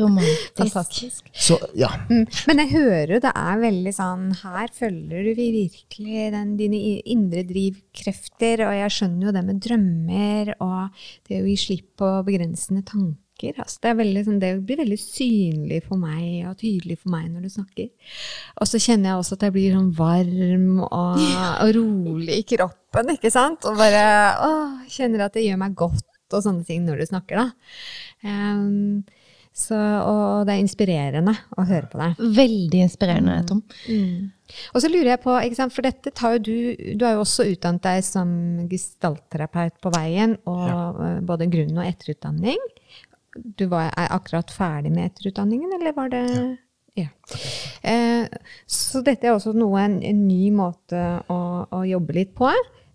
[0.00, 1.28] Romantisk.
[1.32, 1.88] Så ja.
[2.10, 2.24] Mm.
[2.48, 7.44] Men jeg hører jo det er veldig sånn Her følger du virkelig den, dine indre
[7.46, 12.82] drivkrefter, og jeg skjønner jo det med drømmer og det å gi slipp på begrensende
[12.86, 13.22] tanker.
[13.44, 17.28] Altså det, er veldig, sånn, det blir veldig synlig for meg og tydelig for meg
[17.30, 18.14] når du snakker.
[18.60, 21.20] Og så kjenner jeg også at jeg blir sånn varm og,
[21.64, 23.68] og rolig i kroppen, ikke sant?
[23.68, 24.06] Og bare
[24.46, 24.52] å,
[24.92, 27.76] kjenner at det gjør meg godt og sånne ting når du snakker, da.
[28.26, 29.04] Um,
[29.56, 32.18] så, og det er inspirerende å høre på deg.
[32.36, 33.62] Veldig inspirerende, Tom.
[34.76, 37.22] Og så lurer jeg på, ikke sant, for dette tar jo du Du har jo
[37.24, 38.28] også utdannet deg som
[38.68, 41.14] gestaltterapeut på veien, og ja.
[41.24, 42.60] både grunn- og etterutdanning.
[43.36, 46.24] Du var, er akkurat ferdig med etterutdanningen, eller var det
[46.96, 47.10] ja.
[47.82, 48.24] Eh,
[48.66, 52.48] så dette er også noe, en, en ny måte å, å jobbe litt på.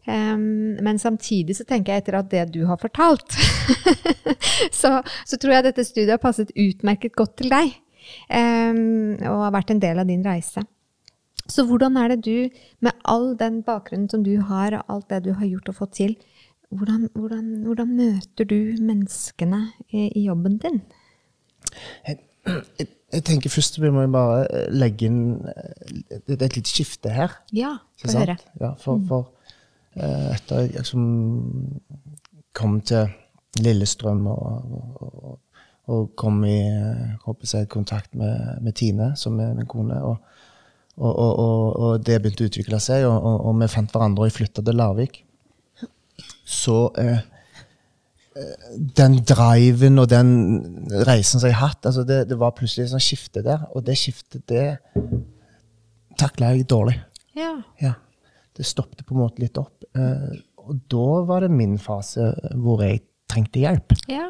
[0.10, 3.38] Em, men samtidig så tenker jeg etter at det du har fortalt,
[4.82, 7.75] så, så tror jeg dette studiet har passet utmerket godt til deg.
[8.34, 10.65] em, og har vært en del av din reise.
[11.45, 12.49] Så hvordan er det du,
[12.82, 15.97] med all den bakgrunnen som du har, og alt det du har gjort og fått
[15.99, 16.17] til,
[16.71, 20.81] hvordan, hvordan, hvordan møter du menneskene i, i jobben din?
[22.07, 22.17] Jeg,
[23.13, 27.12] jeg tenker først vi må bare eh, legge inn eh, Det er et lite skifte
[27.13, 27.36] her.
[27.55, 28.38] Ja, få høre.
[28.62, 29.29] Ja, for, for
[29.99, 31.05] uh, etter jeg liksom
[32.57, 33.12] kom til
[33.62, 35.39] Lillestrøm og, og,
[35.91, 40.17] og kom i jeg, kontakt med, med Tine, som er min kone, og,
[41.01, 45.21] og, det begynte å utvikle seg, og vi fant hverandre, og jeg flytta til Larvik.
[46.47, 47.21] Så eh,
[48.38, 50.32] eh, den driven og den
[51.08, 53.65] reisen som jeg har hatt, altså det, det var plutselig et sånn skifte der.
[53.76, 54.80] Og det skiftet, det
[56.19, 56.97] takla jeg dårlig.
[57.38, 57.54] Ja.
[57.82, 57.95] Ja.
[58.58, 59.86] Det stoppet på en måte litt opp.
[59.95, 63.95] Eh, og da var det min fase hvor jeg trengte hjelp.
[64.12, 64.28] ja.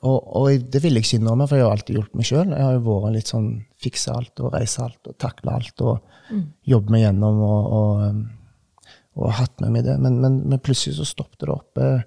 [0.00, 2.52] Og, og det vil jeg ikke innrømme, for jeg har alltid hjulpet meg sjøl.
[2.54, 3.48] Jeg har jo vært litt sånn
[3.84, 8.22] fikse alt og reise alt og takle alt og jobbe meg gjennom og, og, um,
[9.20, 9.98] og hatt med meg det.
[10.00, 11.78] Men, men, men plutselig så stoppet det opp.
[11.78, 12.02] eh,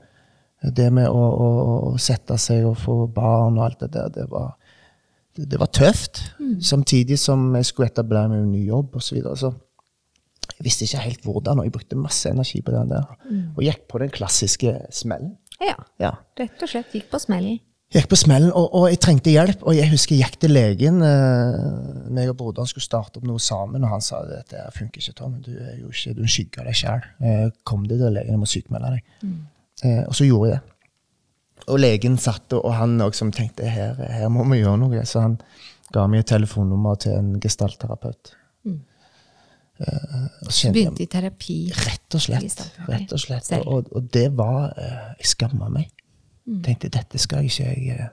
[0.73, 1.47] Det med å, å,
[1.93, 4.53] å sette seg og få barn og alt det der, det var,
[5.35, 6.21] det, det var tøft.
[6.63, 9.09] Samtidig som jeg skulle etablere meg en ny jobb osv.
[9.09, 9.35] Så, videre.
[9.37, 9.53] så
[10.53, 13.09] jeg visste ikke helt hvordan, og jeg brukte masse energi på den der.
[13.57, 15.35] Og gikk på den klassiske smellen.
[15.63, 15.75] ja.
[15.99, 16.13] Ja.
[16.39, 17.59] Rett og slett gikk på smellen.
[17.93, 19.63] Gikk på smellen, og, og jeg trengte hjelp.
[19.69, 21.01] Og jeg husker jeg gikk til legen.
[21.05, 21.57] Eh,
[22.13, 25.13] meg og broderen skulle starte opp noe sammen, og han sa dette det funker ikke,
[25.19, 25.35] Tom.
[25.45, 27.05] Du er jo ikke, du er en skygge av deg sjæl.
[27.21, 29.13] Eh, kom deg til legen, jeg må sykmelde deg.
[29.83, 30.69] Eh, og så gjorde jeg det.
[31.69, 35.05] Og legen satt, og han også tenkte her, her må vi gjøre noe.
[35.07, 35.37] Så han
[35.93, 38.33] ga meg et telefonnummer til en gestaltterapeut.
[38.65, 38.79] Mm.
[39.83, 41.59] og så Begynte i terapi.
[41.77, 42.63] Rett og slett.
[42.89, 43.53] Rett og, slett.
[43.61, 45.93] Og, og det var eh, Jeg skamma meg.
[46.43, 48.09] Tenkte dette skal ikke jeg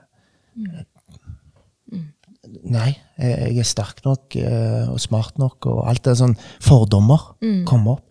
[0.55, 2.05] mm.
[2.71, 7.33] Nei, jeg, jeg er sterk nok eh, og smart nok, og alt det sånn Fordommer
[7.69, 8.07] kommer opp.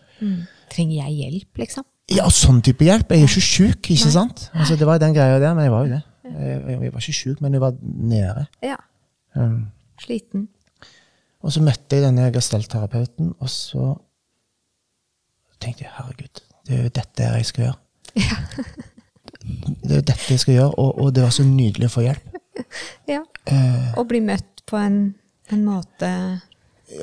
[0.71, 1.87] Trenger jeg hjelp, liksom?
[2.11, 3.11] Ja, sånn type hjelp.
[3.11, 4.49] Jeg er ikke sjuk, ikke sant?
[4.55, 6.01] Altså, det var den greia der, men jeg var jo det.
[6.31, 8.47] Jeg, jeg, jeg var ikke sjuk, men jeg var nede.
[8.67, 8.79] Ja.
[9.39, 9.61] Um,
[10.01, 10.49] Sliten.
[11.41, 13.93] Og så møtte jeg denne gestaltterapeuten, og så
[15.61, 17.79] tenkte jeg herregud, det er jo dette jeg skal gjøre.
[19.83, 22.07] Det er jo dette jeg skal gjøre, og, og det var så nydelig å få
[22.09, 22.29] hjelp.
[23.09, 23.23] Ja.
[23.49, 24.97] Eh, Og bli møtt på en,
[25.51, 26.09] en måte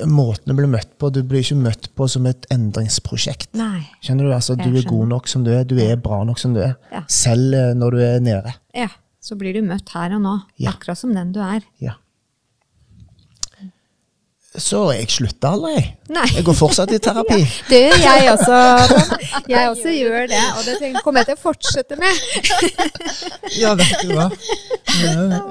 [0.06, 3.54] måten du blir møtt på, du blir ikke møtt på som et endringsprosjekt.
[3.58, 3.86] Nei.
[4.04, 4.32] Skjønner du?
[4.36, 6.74] Altså, du er god nok som du er, du er bra nok som du er.
[6.92, 7.00] Ja.
[7.10, 8.52] Selv eh, når du er nede.
[8.76, 8.90] Ja.
[9.24, 10.70] Så blir du møtt her og nå, Ja.
[10.76, 11.64] akkurat som den du er.
[11.82, 11.96] Ja.
[14.62, 15.80] Så jeg slutta aldri.
[16.12, 16.26] Nei.
[16.34, 17.38] Jeg går fortsatt i terapi.
[17.70, 18.58] Det gjør jeg også.
[19.52, 22.20] Jeg også gjør det, og det kommer jeg til å fortsette med.
[23.62, 24.26] Ja, vet du hva.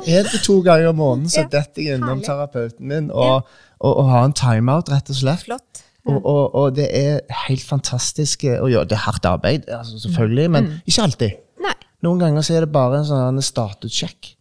[0.05, 3.47] En til to ganger om måneden så detter jeg innom terapeuten min og,
[3.79, 5.45] og, og har en timeout, rett og slett.
[5.47, 5.81] Flott.
[6.07, 8.87] Og, og, og det er helt fantastisk eh, å gjøre.
[8.91, 11.41] Det er hardt arbeid, altså, selvfølgelig, men ikke alltid.
[11.65, 11.75] Nei.
[12.05, 14.33] Noen ganger så er det bare en sånn statussjekk.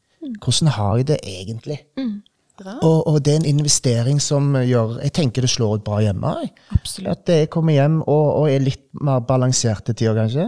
[0.42, 1.80] Hvordan har jeg det egentlig?
[1.96, 2.06] Bra.
[2.64, 6.30] Og, og det er en investering som gjør Jeg tenker det slår ut bra hjemme.
[6.72, 7.10] Absolutt.
[7.12, 10.46] At jeg kommer hjem og, og er litt mer balansert til tider, kanskje.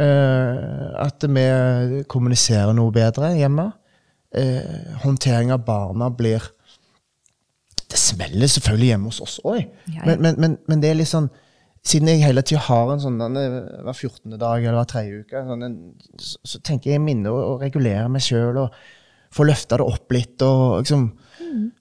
[0.00, 3.68] Eh, at vi kommuniserer noe bedre hjemme.
[4.32, 6.40] Eh, håndtering av barna blir
[7.92, 10.04] Det smeller selvfølgelig hjemme hos oss òg, Ja, ja.
[10.06, 11.26] men, men, men, men det er litt sånn
[11.84, 14.38] Siden jeg hele tida har en sånn hver 14.
[14.38, 15.64] dag eller hver tredje uke, sånn
[16.16, 18.76] så, tenker jeg minne å regulere meg sjøl og
[19.32, 20.42] få løfta det opp litt.
[20.44, 21.06] og liksom,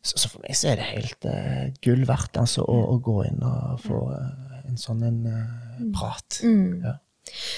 [0.02, 3.18] så, så for meg så er det helt uh, gull verdt altså, å, å gå
[3.30, 6.42] inn og få uh, en sånn en, uh, prat.
[6.44, 6.98] Ja.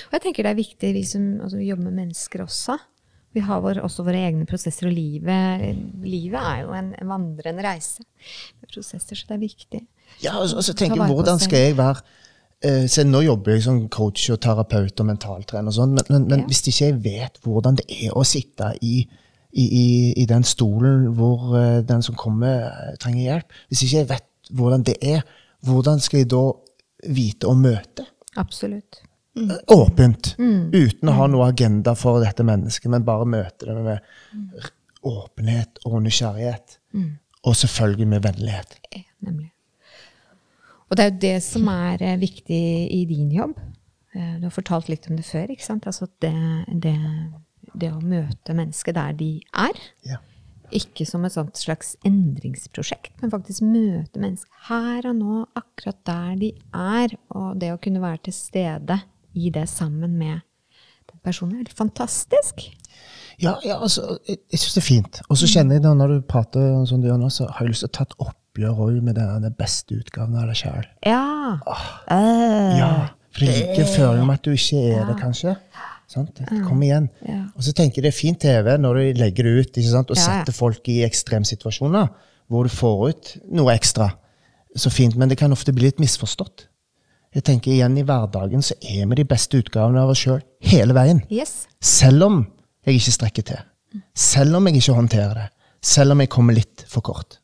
[0.08, 2.77] Og jeg tenker det er viktig, vi som altså, vi jobber med mennesker også.
[3.34, 5.63] Vi har vår, også våre egne prosesser, og livet,
[6.06, 8.03] livet er jo en vandrende reise
[8.60, 9.79] med prosesser, så det er viktig.
[10.21, 12.03] Ja, og så, og så tenker jeg, hvordan skal jeg være
[12.62, 16.27] eh, se, Nå jobber jeg som coach og terapeut og mentaltrener, og sånn, men, men,
[16.29, 16.51] men Ja.
[16.51, 18.99] hvis ikke jeg vet hvordan det er å sitte i,
[19.53, 19.87] i, i,
[20.23, 24.51] i den stolen hvor eh, den som kommer, eh, trenger hjelp Hvis ikke jeg vet
[24.53, 25.23] hvordan det er,
[25.63, 26.43] hvordan skal jeg da
[27.13, 28.05] vite å møte?
[28.37, 28.99] Absolutt.
[29.37, 29.53] Mm.
[29.71, 30.33] Åpent.
[30.37, 34.03] Uten å ha noe agenda for dette mennesket, men bare møte det med
[34.35, 34.67] mm.
[35.09, 36.77] åpenhet og nysgjerrighet.
[37.43, 38.77] Og selvfølgelig med vennlighet.
[38.91, 39.49] Eh, Nemlig.
[40.89, 42.63] Og det er jo det som er eh, viktig
[42.93, 43.55] i din jobb.
[44.13, 45.49] Eh, Du har fortalt litt om det før.
[45.49, 45.87] ikke sant?
[45.87, 46.33] Altså det,
[46.83, 46.95] det,
[47.79, 50.17] det å møte mennesket der de er, Ja.
[50.71, 56.36] ikke som et sånt slags endringsprosjekt, men faktisk møte mennesker her og nå, akkurat der
[56.39, 57.13] de er.
[57.36, 59.01] Og det å kunne være til stede
[59.33, 60.41] i det sammen med
[61.12, 62.63] den personen, er helt fantastisk.
[63.41, 65.21] Ja, ja altså, jeg, jeg syns det er fint.
[65.29, 67.73] Og så kjenner jeg da, når du prater som du gjør nå, så har jeg
[67.73, 70.86] lyst til å ta et oppgjør òg med den, beste utgaven av deg sjøl.
[71.05, 71.23] Ja.
[72.13, 72.91] Eh, Ja,
[73.33, 75.55] for det ligger en om at du ikke er det, kanskje.
[76.11, 76.41] Sant?
[76.67, 77.07] Kom igjen.
[77.27, 77.45] Ja.
[77.57, 80.11] Og så tenker jeg det er fint TV når du legger det ut ikke sant?
[80.11, 80.41] og Ja, ja.
[80.43, 82.09] setter folk i ekstremsituasjoner
[82.51, 84.11] hvor du får ut noe ekstra.
[84.75, 86.67] Så fint, men det kan ofte bli litt misforstått.
[87.33, 90.93] Jeg tenker igjen I hverdagen så er vi de beste utgavene av oss sjøl hele
[90.93, 91.23] veien.
[91.33, 91.67] Yes.
[91.81, 92.41] Selv om
[92.85, 93.61] jeg ikke strekker til.
[94.17, 95.47] Selv om jeg ikke håndterer det.
[95.83, 97.39] Selv om jeg kommer litt for kort.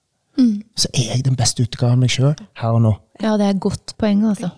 [0.80, 2.94] Så er jeg den beste utgaven av meg sjøl her og nå.
[3.20, 4.52] Ja, det er et godt poeng, altså.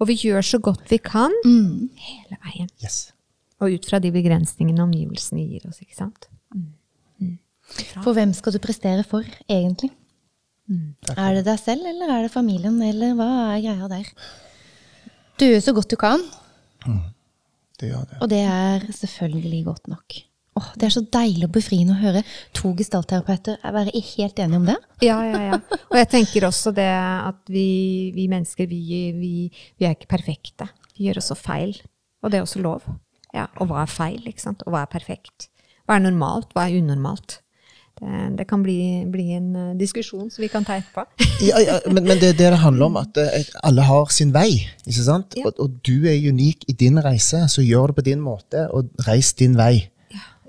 [0.00, 2.66] Og vi gjør så godt vi kan hele veien.
[2.82, 3.12] Yes.
[3.60, 6.28] Og ut fra de begrensningene omgivelsene gir oss, ikke sant?
[8.02, 9.92] For hvem skal du prestere for, egentlig?
[11.16, 14.08] Er det deg selv, eller er det familien, eller hva er greia der?
[15.40, 16.22] Du gjør så godt du kan,
[17.80, 18.18] Det gjør det.
[18.20, 20.18] og det er selvfølgelig godt nok.
[20.58, 22.22] Åh, det er så deilig og befriende å høre
[22.58, 24.76] to gestaltterapeuter være helt enige om det.
[25.06, 25.58] Ja, ja, ja.
[25.88, 28.80] Og jeg tenker også det at vi, vi mennesker, vi,
[29.16, 29.32] vi,
[29.78, 30.66] vi er ikke perfekte.
[30.98, 31.76] Vi gjør også feil.
[32.20, 32.82] Og det er også lov.
[33.34, 34.62] Ja, og hva er feil, ikke sant?
[34.66, 35.48] Og hva er perfekt?
[35.86, 36.50] Hva er normalt?
[36.54, 37.40] Hva er unormalt?
[38.00, 41.04] Det, det kan bli, bli en eh, diskusjon som vi kan ta etterpå.
[41.50, 44.32] Ja, ja, men, men det er det det handler om, at eh, alle har sin
[44.32, 44.66] vei.
[44.86, 45.34] ikke sant?
[45.36, 45.46] Ja.
[45.50, 48.88] Og, og du er unik i din reise, så gjør det på din måte, og
[49.06, 49.90] reis din vei.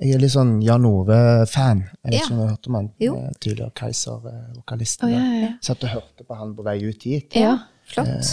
[0.02, 1.84] Jeg er litt sånn Jan Ove-fan.
[2.02, 2.24] Jeg vet Ja.
[2.24, 2.88] ikke om du har hørt om han?
[3.04, 3.16] Jo.
[3.20, 5.06] eh, Tidligere Keiser-vokalisten.
[5.10, 5.52] Oh, ja, ja, ja.
[5.62, 7.36] Satt og hørte på han på vei ut hit.
[7.38, 7.58] Ja.
[7.92, 8.32] Flott.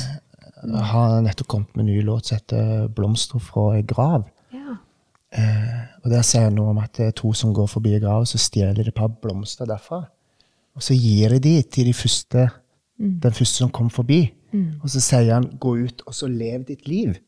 [0.93, 4.25] Har nettopp kommet med en ny låt som heter 'Blomster fra ei grav'.
[4.55, 4.79] Ja.
[6.05, 8.25] Og Der sier han noe om at det er to som går forbi ei grav,
[8.27, 10.07] så stjeler de et par blomster derfra.
[10.79, 12.49] Og så gir de de til de første,
[12.99, 14.33] den første som kom forbi.
[14.83, 17.19] Og så sier han 'gå ut og så lev ditt liv'.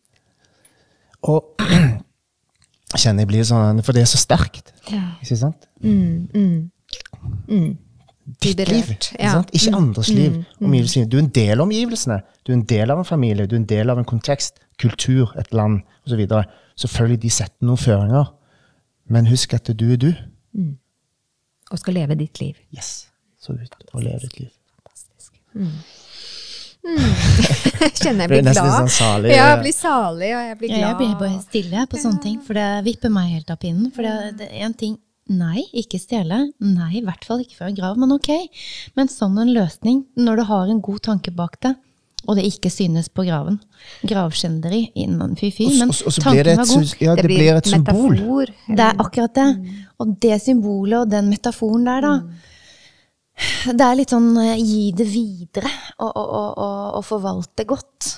[1.22, 1.44] Og
[2.92, 4.72] jeg kjenner jeg blir sånn, for det er så sterkt.
[4.90, 5.02] Ja.
[5.22, 5.68] Ikke sant?
[5.83, 6.70] Mm, mm.
[7.48, 7.78] Mm.
[8.40, 9.35] Ditt liv, ikke, ja.
[9.35, 9.50] sant?
[9.52, 10.44] ikke andres liv.
[10.61, 11.09] Omgivelsene.
[11.11, 12.20] Du er en del av omgivelsene.
[12.46, 15.35] Du er en del av en familie, du er en del av en kontekst, kultur,
[15.38, 16.22] et land osv.
[16.81, 18.31] Selvfølgelig de setter noen føringer,
[19.11, 20.11] men husk at du er du.
[21.71, 22.57] Og skal leve ditt liv.
[22.75, 23.07] Yes.
[23.40, 24.53] Så ut og leve ditt liv.
[24.81, 25.37] Fantastisk.
[25.55, 25.75] Mm.
[26.81, 26.97] Mm.
[28.01, 28.79] Kjenner jeg Blir blir nesten glad.
[28.79, 29.49] sånn salig, Ja, ja.
[29.53, 30.81] jeg blir salig, og jeg blir glad.
[30.87, 33.90] Jeg blir bare stille på sånne ting, for det vipper meg helt av pinnen.
[33.95, 34.99] For det, det er en ting
[35.31, 36.40] Nei, ikke stjele.
[36.59, 38.33] Nei, i hvert fall ikke fra en grav, men ok.
[38.99, 41.71] Men sånn en løsning, når du har en god tanke bak det,
[42.28, 43.56] og det ikke synes på graven.
[44.06, 46.94] Gravskjenderi innan fy-fy, men og og, og blir det tanken et, var god.
[47.00, 48.11] ja, det blir et symbol.
[48.12, 48.52] metafor.
[48.76, 49.48] Det er akkurat det.
[50.00, 52.14] Og det symbolet og den metaforen der, da.
[53.72, 58.11] Det er litt sånn eh, gi det videre og, og, og, og, og forvalte godt.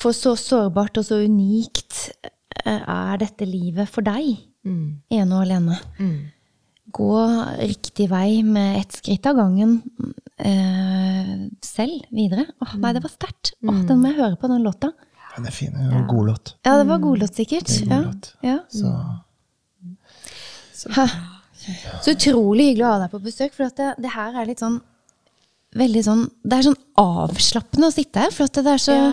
[0.00, 2.10] For så sårbart og så unikt
[2.64, 4.36] eh, er dette livet for deg,
[4.68, 4.98] Mm.
[5.14, 5.76] ene og alene.
[6.88, 6.92] Mm.
[6.96, 7.12] Gå
[7.68, 9.82] riktig vei med ett skritt av gangen
[10.38, 12.46] eh, selv videre.
[12.64, 13.52] Åh, nei, det var sterkt.
[13.62, 14.92] Åh, den må jeg høre på, den låta.
[15.36, 15.72] Den er fin.
[15.76, 16.54] Det var en god låt.
[16.66, 17.68] Ja, det var god låt, sikkert.
[17.70, 17.96] Er en Ja.
[17.96, 18.34] god låt.
[18.42, 18.58] Ja.
[18.70, 18.92] Så
[20.78, 21.08] Så.
[22.02, 24.60] Så utrolig hyggelig å ha deg på besøk, for at det, det her er litt
[24.62, 24.80] sånn
[25.76, 29.08] Veldig sånn Det er sånn avslappende å sitte her, for at det er så Ja.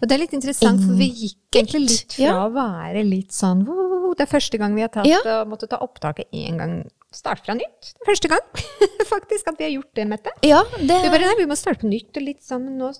[0.00, 2.48] Og det er litt interessant, for vi gikk egentlig litt fra Ja.
[2.48, 3.62] å være litt sånn
[4.16, 5.20] Det er første gang vi har tatt Ja.
[5.42, 6.90] og måtte ta opptaket én gang.
[7.12, 7.92] Starte fra nytt.
[8.06, 8.62] Første gang
[9.12, 10.32] faktisk at vi har gjort det, Mette.
[10.46, 12.10] Ja, det Vi bare, nei, vi må starte på nytt.
[12.16, 12.92] og litt sånn, nå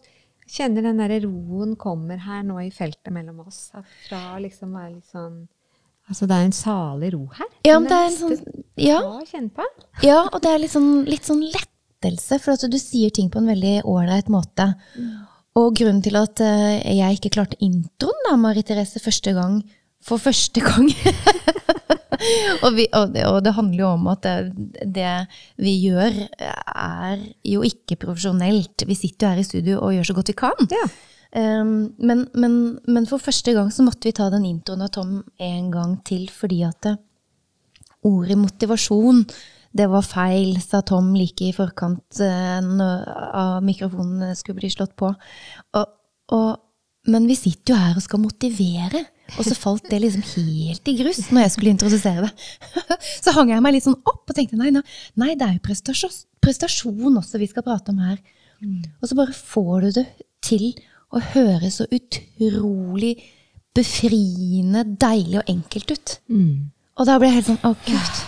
[0.53, 3.71] kjenner den der roen kommer her nå i feltet mellom oss.
[4.09, 5.43] Fra liksom være litt sånn
[6.11, 7.51] Altså, det er en salig ro her.
[7.65, 8.97] Ja, men det er en sånn Ja.
[10.03, 13.39] Ja, og det er litt sånn, litt sånn lettelse, for at du sier ting på
[13.39, 14.67] en veldig ålreit måte.
[15.57, 19.61] Og grunnen til at eh, jeg ikke klarte introen, da, Marie Therese, første gang
[20.03, 20.91] for første gang
[22.65, 24.35] og, vi, og, det, og det handler jo om at det,
[24.97, 25.15] det
[25.63, 28.85] vi gjør, er jo ikke profesjonelt.
[28.87, 30.69] Vi sitter jo her i studio og gjør så godt vi kan.
[30.73, 30.85] Ja.
[31.33, 35.23] Um, men, men, men for første gang så måtte vi ta den introen av Tom
[35.41, 36.99] en gang til, fordi at det,
[38.05, 39.25] ordet motivasjon,
[39.73, 45.09] det var feil, sa Tom like i forkant eh, av mikrofonen skulle bli slått på.
[45.79, 45.95] Og,
[46.37, 46.51] og,
[47.09, 49.01] men vi sitter jo her og skal motivere.
[49.39, 52.33] Og så falt det liksom helt i grus når jeg skulle introdusere det.
[53.25, 56.13] Så hang jeg meg litt sånn opp og tenkte nei, nei, det er jo prestasjon,
[56.45, 58.19] prestasjon også vi skal prate om her.
[59.01, 60.05] Og så bare får du det
[60.45, 60.69] til
[61.13, 63.15] å høre så utrolig
[63.75, 66.15] befriende, deilig og enkelt ut.
[67.01, 68.21] Og da ble jeg helt sånn Å, gud.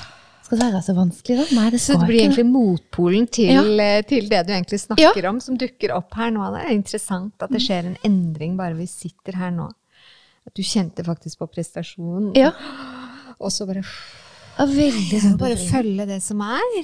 [0.44, 1.44] Skal det være så vanskelig, da?
[1.56, 3.62] Nei, det Så det blir ikke egentlig motpolen til, Ja.
[3.64, 6.44] eh, til det du egentlig snakker om, som dukker opp her nå.
[6.54, 9.70] Det er interessant at det skjer en endring bare vi sitter her nå.
[10.46, 12.50] At du kjente faktisk på prestasjonen, Ja.
[13.40, 13.82] og så bare,
[14.58, 16.76] ja veldig sånn bare følge det som er.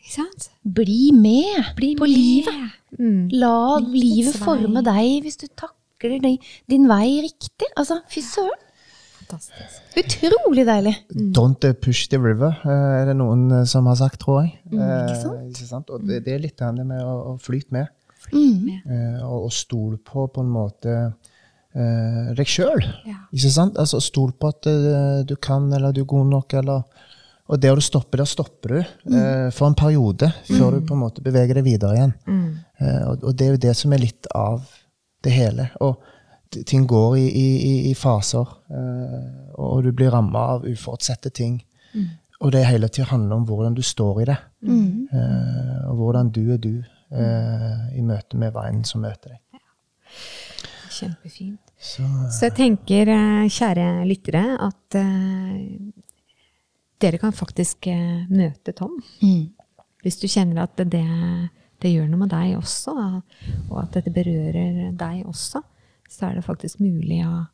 [0.00, 0.48] Ikke sant?
[0.64, 2.14] Bli med Bli på med.
[2.16, 2.72] livet.
[2.98, 3.28] Mm.
[3.36, 4.44] La Livets livet vei.
[4.46, 6.38] forme deg hvis du takler din,
[6.72, 7.68] din vei riktig.
[7.76, 8.66] Altså, fy søren.
[9.20, 9.84] Fantastisk.
[10.00, 10.94] Utrolig deilig.
[11.36, 14.56] Don't uh, push the river, eh, er det noen eh, som har sagt, tror jeg.
[14.72, 15.44] Mm, ikke Eh, sant?
[15.52, 15.90] ikke sant?
[15.94, 17.92] Og det, det er litt det med å, å flyte med.
[18.32, 18.80] Mm.
[18.90, 20.96] eh, og, og stole på på en måte
[21.74, 22.82] eh, deg sjøl.
[23.06, 23.16] Ja.
[23.32, 23.78] Ikke sant?
[23.78, 26.82] Altså Stol på at uh, du kan, eller du er god nok, eller
[27.50, 28.78] Og der du stopper, der stopper du
[29.10, 32.12] uh, for en periode, før du på en måte beveger deg videre igjen.
[32.78, 34.62] Eh, og, og det er jo det som er litt av
[35.26, 35.66] det hele.
[35.80, 35.98] Og
[36.66, 38.46] ting går i, i, i- faser,
[39.58, 41.58] og du blir ramma av uforutsette ting.
[42.40, 46.52] Og det hele tida handler om hvordan du står i det, eh, og hvordan du
[46.54, 46.72] er du
[47.98, 49.60] i møte med veien som møter deg.
[51.00, 51.72] Kjempefint.
[51.80, 56.04] Så, Så jeg tenker, eh, kjære lyttere, at uh,
[57.00, 58.98] dere kan faktisk uh, møte Tom.
[59.24, 59.50] Mm.
[60.04, 61.04] Hvis du kjenner at det,
[61.80, 62.94] det gjør noe med deg også,
[63.68, 65.62] og at dette berører deg også,
[66.10, 67.44] så er det faktisk mulig å,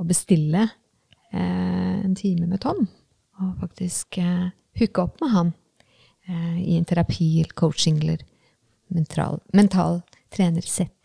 [0.00, 2.86] å bestille uh, en time med Tom.
[3.42, 4.48] Og faktisk eh,
[4.80, 5.52] hooke opp med han
[6.28, 8.22] eh, i en terapi eller coaching eller
[8.88, 10.00] mental, mental
[10.32, 10.95] trenersetting.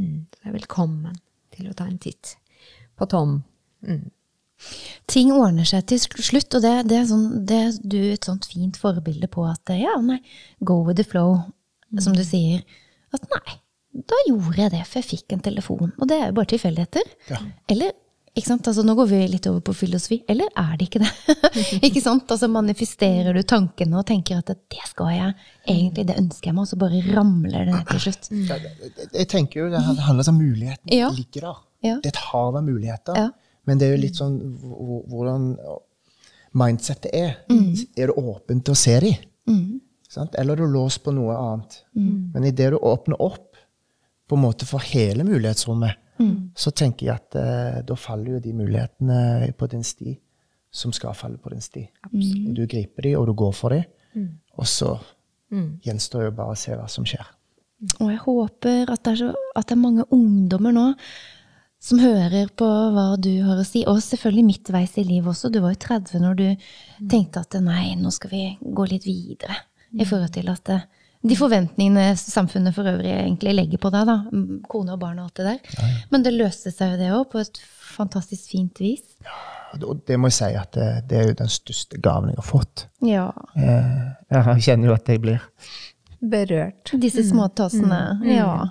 [0.00, 1.20] Mm, så er velkommen
[1.54, 2.34] til å ta en titt
[2.96, 3.40] på Tom.
[3.84, 4.08] Mm.
[5.10, 8.48] Ting ordner seg til slutt, og det, det, er sånn, det er du et sånt
[8.48, 10.20] fint forbilde på at ja, nei,
[10.60, 11.38] go with the flow,
[12.00, 12.62] som du sier.
[13.16, 13.56] At nei,
[13.90, 15.94] da gjorde jeg det, for jeg fikk en telefon.
[15.96, 17.14] Og det er jo bare tilfeldigheter.
[17.32, 17.40] Ja.
[17.72, 17.96] Eller,
[18.38, 21.10] altså nå går vi litt over på filosofi, eller er det ikke det?
[21.86, 25.34] ikke sant, altså manifesterer du tankene og tenker at det skal jeg,
[25.66, 28.30] egentlig det ønsker jeg meg, og så bare ramler det ned til slutt.
[29.18, 31.10] Jeg tenker jo det handler om muligheten Ja.
[31.10, 31.60] ligger der.
[31.82, 31.94] Ja.
[32.02, 33.16] Det er et hav av muligheter.
[33.16, 33.30] Ja.
[33.66, 34.38] Men det er jo litt sånn
[35.10, 35.54] hvordan
[36.60, 37.36] mindsettet er.
[37.96, 39.14] Er du åpen til å se dem?
[39.50, 39.80] Mm.
[40.38, 41.80] Eller er du låst på noe annet?
[41.94, 43.56] Men idet du åpner opp
[44.30, 45.96] på en måte for hele mulighetsrommet,
[46.56, 50.16] så tenker jeg at eh, da faller jo de mulighetene på din sti
[50.70, 51.82] som skal falle på din sti.
[52.06, 52.54] Absolutt.
[52.54, 54.28] du griper de, og du går for dem.
[54.60, 54.94] Og så
[55.82, 57.26] gjenstår jo bare å se hva som skjer.
[57.98, 60.86] Og jeg håper at det, er så, at det er mange ungdommer nå
[61.80, 63.86] som hører på hva du har å si.
[63.88, 65.50] Og selvfølgelig midtveis i livet også.
[65.50, 66.46] Du var jo 30 når du
[67.10, 69.62] tenkte at nei, nå skal vi gå litt videre.
[69.96, 70.82] I forhold til at det,
[71.22, 74.06] de forventningene samfunnet for øvrig egentlig legger på deg.
[74.08, 74.14] da,
[74.72, 75.86] Kone og barn og alt det der.
[76.10, 77.60] Men det løste seg jo det òg, på et
[77.90, 79.02] fantastisk fint vis.
[79.26, 79.36] Ja,
[79.84, 82.48] Og det må jeg si at det, det er jo den største gaven jeg har
[82.48, 82.86] fått.
[83.06, 83.26] Ja.
[83.54, 84.00] Eh,
[84.32, 85.44] jeg kjenner jo at jeg blir
[86.20, 86.90] Berørt.
[87.00, 88.00] Disse småtassene.
[88.28, 88.70] Ja.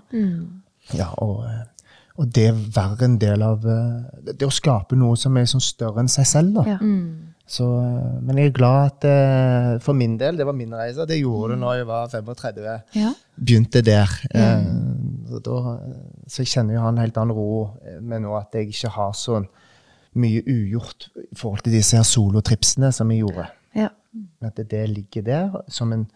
[0.94, 1.64] Ja, og, eh,
[2.18, 5.62] og det er verre en del av eh, Det å skape noe som er sånn
[5.64, 6.66] større enn seg selv, da.
[6.76, 6.80] ja.
[7.50, 11.06] Så, eh, men jeg er glad at eh, for min del, det var min reise.
[11.10, 12.76] Det gjorde det når jeg var 35.
[13.00, 13.14] ja.
[13.40, 14.12] Begynte der.
[14.36, 14.68] Eh,
[15.34, 15.78] og da,
[16.30, 17.50] så jeg kjenner jeg har en helt annen ro
[18.02, 19.40] med nå at jeg ikke har så
[20.20, 23.46] mye ugjort i forhold til disse her solotripsene som jeg gjorde.
[23.78, 23.90] Ja.
[24.46, 26.08] At det, ligger der som en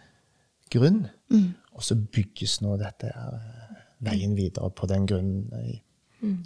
[0.73, 1.53] grunn, Mm.
[1.73, 3.09] og så bygges nå dette
[4.05, 5.79] veien videre på den grunnen i,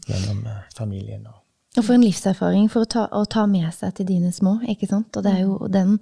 [0.08, 1.26] gjennom eh, familien.
[1.28, 1.42] Og,
[1.78, 4.90] Og for en livserfaring for å ta, å ta med seg til dine små, ikke
[4.90, 5.14] sant?
[5.14, 5.98] Og det er jo den,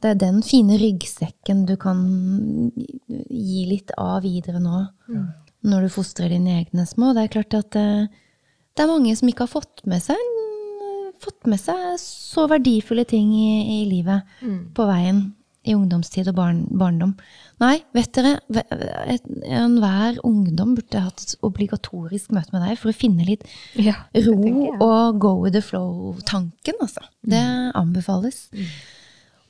[0.00, 2.00] det er den fine ryggsekken du kan
[3.28, 4.86] gi litt av videre nå,
[5.68, 7.12] når du fostrer dine egne små.
[7.12, 8.06] Det er klart at eh,
[8.72, 10.16] det er mange som ikke har fått med seg,
[11.20, 14.24] fått med seg så verdifulle ting i, i livet
[14.72, 15.26] på veien
[15.68, 17.12] i ungdomstid og barn, barndom.
[17.60, 18.38] Nei, vet dere,
[19.44, 23.44] enhver ungdom burde hatt et obligatorisk møte med deg for å finne litt
[23.76, 24.38] Ja, ro
[24.80, 27.04] og go with the flow-tanken, altså.
[27.20, 27.42] Det
[27.76, 28.46] anbefales.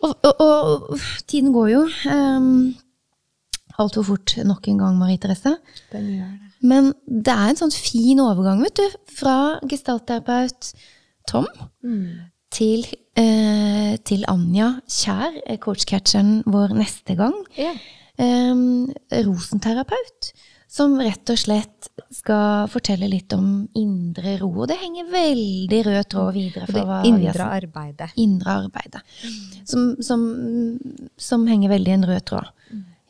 [0.01, 2.51] Og, og, og tiden går jo um,
[3.79, 5.55] altfor fort nok en gang, Marie Therese.
[5.93, 6.51] Den gjør det.
[6.61, 9.37] Men det er en sånn fin overgang, vet du, fra
[9.71, 10.73] gestaltterapeut
[11.31, 11.47] Tom
[12.51, 12.85] til,
[13.17, 17.35] eh, til Anja Kjær, eh, coachcatcheren vår neste gang.
[17.57, 17.73] Ja.
[18.19, 18.55] Eh,
[19.25, 20.33] rosenterapeut,
[20.69, 24.51] som rett og slett skal fortelle litt om indre ro.
[24.63, 28.11] Og det henger veldig rød tråd videre fra det indre arbeidet.
[28.17, 29.03] Indre arbeidet.
[29.65, 30.79] Som, som,
[31.17, 32.53] som henger veldig i en rød tråd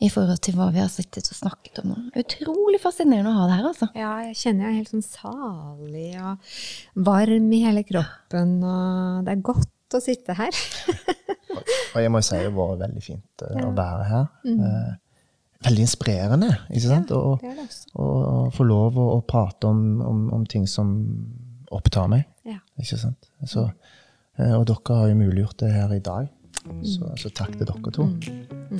[0.01, 1.97] i forhold til hva vi har sittet og snakket om nå.
[2.17, 3.89] Utrolig fascinerende å ha det her, altså.
[3.97, 9.35] Ja, jeg kjenner jeg er helt sånn salig og varm i hele kroppen, og det
[9.35, 10.57] er godt å sitte her.
[11.93, 14.27] og jeg må jo si det var veldig fint eh, å være her.
[14.47, 14.99] Mm.
[15.67, 17.13] veldig inspirerende, ikke sant?
[17.13, 20.95] Ja, det det og få lov å, å prate om, om, om ting som
[21.71, 22.25] opptar meg.
[22.47, 22.59] Ja.
[22.81, 23.29] Ikke sant?
[23.47, 23.67] Så,
[24.39, 26.29] eh, og dere har jo muliggjort det her i dag.
[26.85, 28.07] Så, så takk til dere to.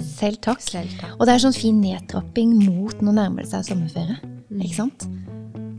[0.05, 0.61] Selv takk.
[0.63, 1.17] Selv takk.
[1.17, 4.19] Og det er sånn fin nedtrapping mot nå nærmer det seg sommerferie.
[4.61, 5.07] Ikke sant?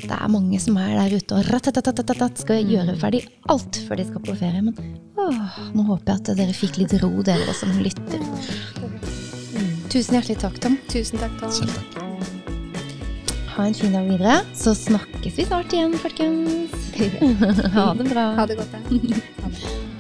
[0.03, 3.23] Det er mange som er der ute og skal gjøre ferdig
[3.53, 4.63] alt før de skal på ferie.
[4.67, 4.75] Men
[5.15, 8.25] åh, nå håper jeg at dere fikk litt ro, dere som lytter.
[9.93, 10.79] Tusen hjertelig takk, Tom.
[10.91, 11.53] Tusen takk, Tom.
[11.53, 12.03] Selv takk.
[13.53, 14.41] Ha en fin dag videre.
[14.57, 16.79] Så snakkes vi snart igjen, folkens.
[17.77, 18.27] Ha det bra.
[18.41, 19.91] Ha det godt, det.